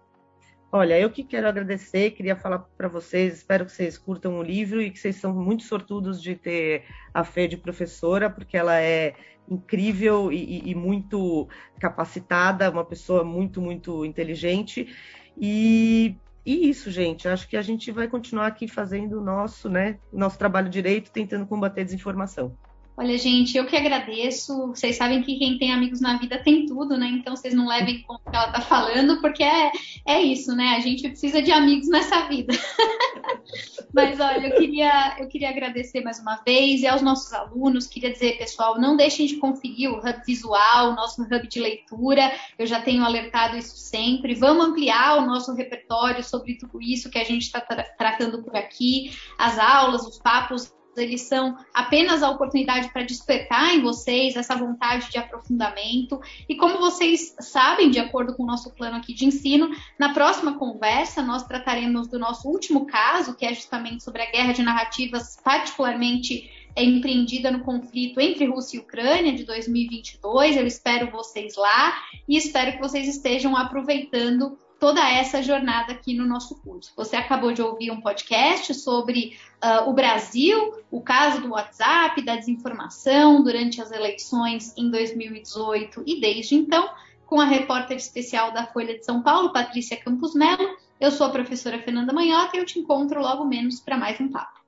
Olha, 0.73 0.99
eu 1.01 1.11
que 1.11 1.25
quero 1.25 1.49
agradecer, 1.49 2.13
queria 2.13 2.37
falar 2.37 2.61
para 2.61 2.87
vocês, 2.87 3.35
espero 3.35 3.67
que 3.67 3.73
vocês 3.73 3.99
curtam 3.99 4.39
o 4.39 4.43
livro 4.43 4.81
e 4.81 4.89
que 4.89 5.01
vocês 5.01 5.17
são 5.17 5.35
muito 5.35 5.65
sortudos 5.65 6.23
de 6.23 6.37
ter 6.37 6.85
a 7.13 7.25
Fê 7.25 7.49
de 7.49 7.57
professora, 7.57 8.31
porque 8.31 8.57
ela 8.57 8.81
é 8.81 9.15
incrível 9.49 10.31
e, 10.31 10.71
e 10.71 10.75
muito 10.77 11.49
capacitada, 11.81 12.71
uma 12.71 12.85
pessoa 12.85 13.25
muito, 13.25 13.61
muito 13.61 14.05
inteligente. 14.05 14.95
E, 15.37 16.17
e 16.47 16.71
isso, 16.71 16.89
gente, 16.89 17.27
acho 17.27 17.49
que 17.49 17.57
a 17.57 17.63
gente 17.63 17.91
vai 17.91 18.07
continuar 18.07 18.47
aqui 18.47 18.69
fazendo 18.69 19.19
o 19.19 19.25
nosso, 19.25 19.69
né, 19.69 19.99
nosso 20.13 20.39
trabalho 20.39 20.69
direito, 20.69 21.11
tentando 21.11 21.47
combater 21.47 21.81
a 21.81 21.85
desinformação. 21.85 22.57
Olha, 23.01 23.17
gente, 23.17 23.57
eu 23.57 23.65
que 23.65 23.75
agradeço. 23.75 24.67
Vocês 24.67 24.97
sabem 24.97 25.23
que 25.23 25.39
quem 25.39 25.57
tem 25.57 25.73
amigos 25.73 26.03
na 26.03 26.19
vida 26.19 26.37
tem 26.37 26.67
tudo, 26.67 26.99
né? 26.99 27.07
Então 27.07 27.35
vocês 27.35 27.55
não 27.55 27.67
levem 27.67 27.95
em 27.95 28.03
conta 28.03 28.21
o 28.27 28.31
que 28.31 28.37
ela 28.37 28.53
tá 28.53 28.61
falando, 28.61 29.23
porque 29.23 29.43
é, 29.43 29.73
é 30.07 30.21
isso, 30.21 30.55
né? 30.55 30.77
A 30.77 30.81
gente 30.81 31.09
precisa 31.09 31.41
de 31.41 31.51
amigos 31.51 31.89
nessa 31.89 32.29
vida. 32.29 32.53
Mas 33.95 34.21
olha, 34.21 34.49
eu 34.49 34.55
queria, 34.55 35.17
eu 35.19 35.29
queria 35.29 35.49
agradecer 35.49 36.03
mais 36.03 36.21
uma 36.21 36.43
vez 36.47 36.83
e 36.83 36.87
aos 36.87 37.01
nossos 37.01 37.33
alunos. 37.33 37.87
Queria 37.87 38.13
dizer, 38.13 38.37
pessoal, 38.37 38.79
não 38.79 38.99
deixem 38.99 39.25
de 39.25 39.37
conferir 39.37 39.91
o 39.91 39.97
hub 39.97 40.23
visual, 40.27 40.91
o 40.91 40.95
nosso 40.95 41.23
hub 41.23 41.49
de 41.49 41.59
leitura. 41.59 42.31
Eu 42.59 42.67
já 42.67 42.83
tenho 42.83 43.03
alertado 43.03 43.57
isso 43.57 43.79
sempre. 43.79 44.35
Vamos 44.35 44.67
ampliar 44.67 45.17
o 45.17 45.27
nosso 45.27 45.55
repertório 45.55 46.23
sobre 46.23 46.59
tudo 46.59 46.83
isso 46.83 47.09
que 47.09 47.19
a 47.19 47.25
gente 47.25 47.45
está 47.45 47.63
tra 47.63 47.83
tratando 47.97 48.43
por 48.43 48.55
aqui, 48.55 49.11
as 49.39 49.59
aulas, 49.59 50.07
os 50.07 50.19
papos 50.19 50.71
eles 50.97 51.23
são 51.23 51.57
apenas 51.73 52.23
a 52.23 52.31
oportunidade 52.31 52.93
para 52.93 53.03
despertar 53.03 53.75
em 53.75 53.81
vocês 53.81 54.37
essa 54.37 54.57
vontade 54.57 55.11
de 55.11 55.19
aprofundamento. 55.19 56.21
E 56.49 56.57
como 56.57 56.79
vocês 56.79 57.35
sabem, 57.41 57.91
de 57.91 57.99
acordo 57.99 58.35
com 58.35 58.43
o 58.43 58.47
nosso 58.47 58.71
plano 58.71 58.97
aqui 58.97 59.15
de 59.15 59.25
ensino, 59.25 59.71
na 59.99 60.13
próxima 60.13 60.59
conversa 60.59 61.23
nós 61.23 61.45
trataremos 61.45 62.09
do 62.09 62.19
nosso 62.19 62.49
último 62.49 62.87
caso, 62.87 63.37
que 63.37 63.47
é 63.47 63.55
justamente 63.55 64.03
sobre 64.03 64.23
a 64.23 64.31
guerra 64.31 64.53
de 64.53 64.63
narrativas, 64.63 65.37
particularmente 65.43 66.51
empreendida 66.77 67.51
no 67.51 67.61
conflito 67.61 68.21
entre 68.21 68.47
Rússia 68.47 68.77
e 68.77 68.81
Ucrânia 68.81 69.33
de 69.33 69.45
2022. 69.45 70.57
Eu 70.57 70.67
espero 70.67 71.11
vocês 71.11 71.57
lá 71.57 71.95
e 72.29 72.37
espero 72.37 72.73
que 72.73 72.79
vocês 72.79 73.09
estejam 73.09 73.57
aproveitando 73.57 74.57
toda 74.81 75.07
essa 75.07 75.43
jornada 75.43 75.93
aqui 75.93 76.15
no 76.15 76.27
nosso 76.27 76.59
curso. 76.63 76.93
Você 76.97 77.15
acabou 77.15 77.53
de 77.53 77.61
ouvir 77.61 77.91
um 77.91 78.01
podcast 78.01 78.73
sobre 78.75 79.37
uh, 79.63 79.89
o 79.89 79.93
Brasil, 79.93 80.75
o 80.91 81.03
caso 81.03 81.43
do 81.43 81.51
WhatsApp, 81.51 82.25
da 82.25 82.35
desinformação 82.35 83.45
durante 83.45 83.81
as 83.81 83.93
eleições 83.93 84.75
em 84.77 84.91
2018 84.91 86.03
e 86.07 86.19
desde 86.19 86.55
então, 86.55 86.89
com 87.27 87.39
a 87.39 87.45
repórter 87.45 87.99
especial 87.99 88.53
da 88.53 88.67
Folha 88.67 88.99
de 88.99 89.05
São 89.05 89.23
Paulo, 89.23 89.53
Patrícia 89.53 89.99
Campos 89.99 90.35
Melo. 90.35 90.77
Eu 90.99 91.11
sou 91.11 91.27
a 91.27 91.31
professora 91.31 91.79
Fernanda 91.83 92.13
Manhota 92.13 92.57
e 92.57 92.61
eu 92.61 92.65
te 92.65 92.79
encontro 92.79 93.21
logo 93.21 93.45
menos 93.45 93.81
para 93.81 93.99
mais 93.99 94.19
um 94.19 94.29
papo. 94.29 94.59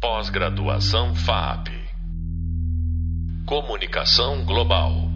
Pós-graduação 0.00 1.14
FAP. 1.14 1.68
Comunicação 3.46 4.44
Global. 4.44 5.15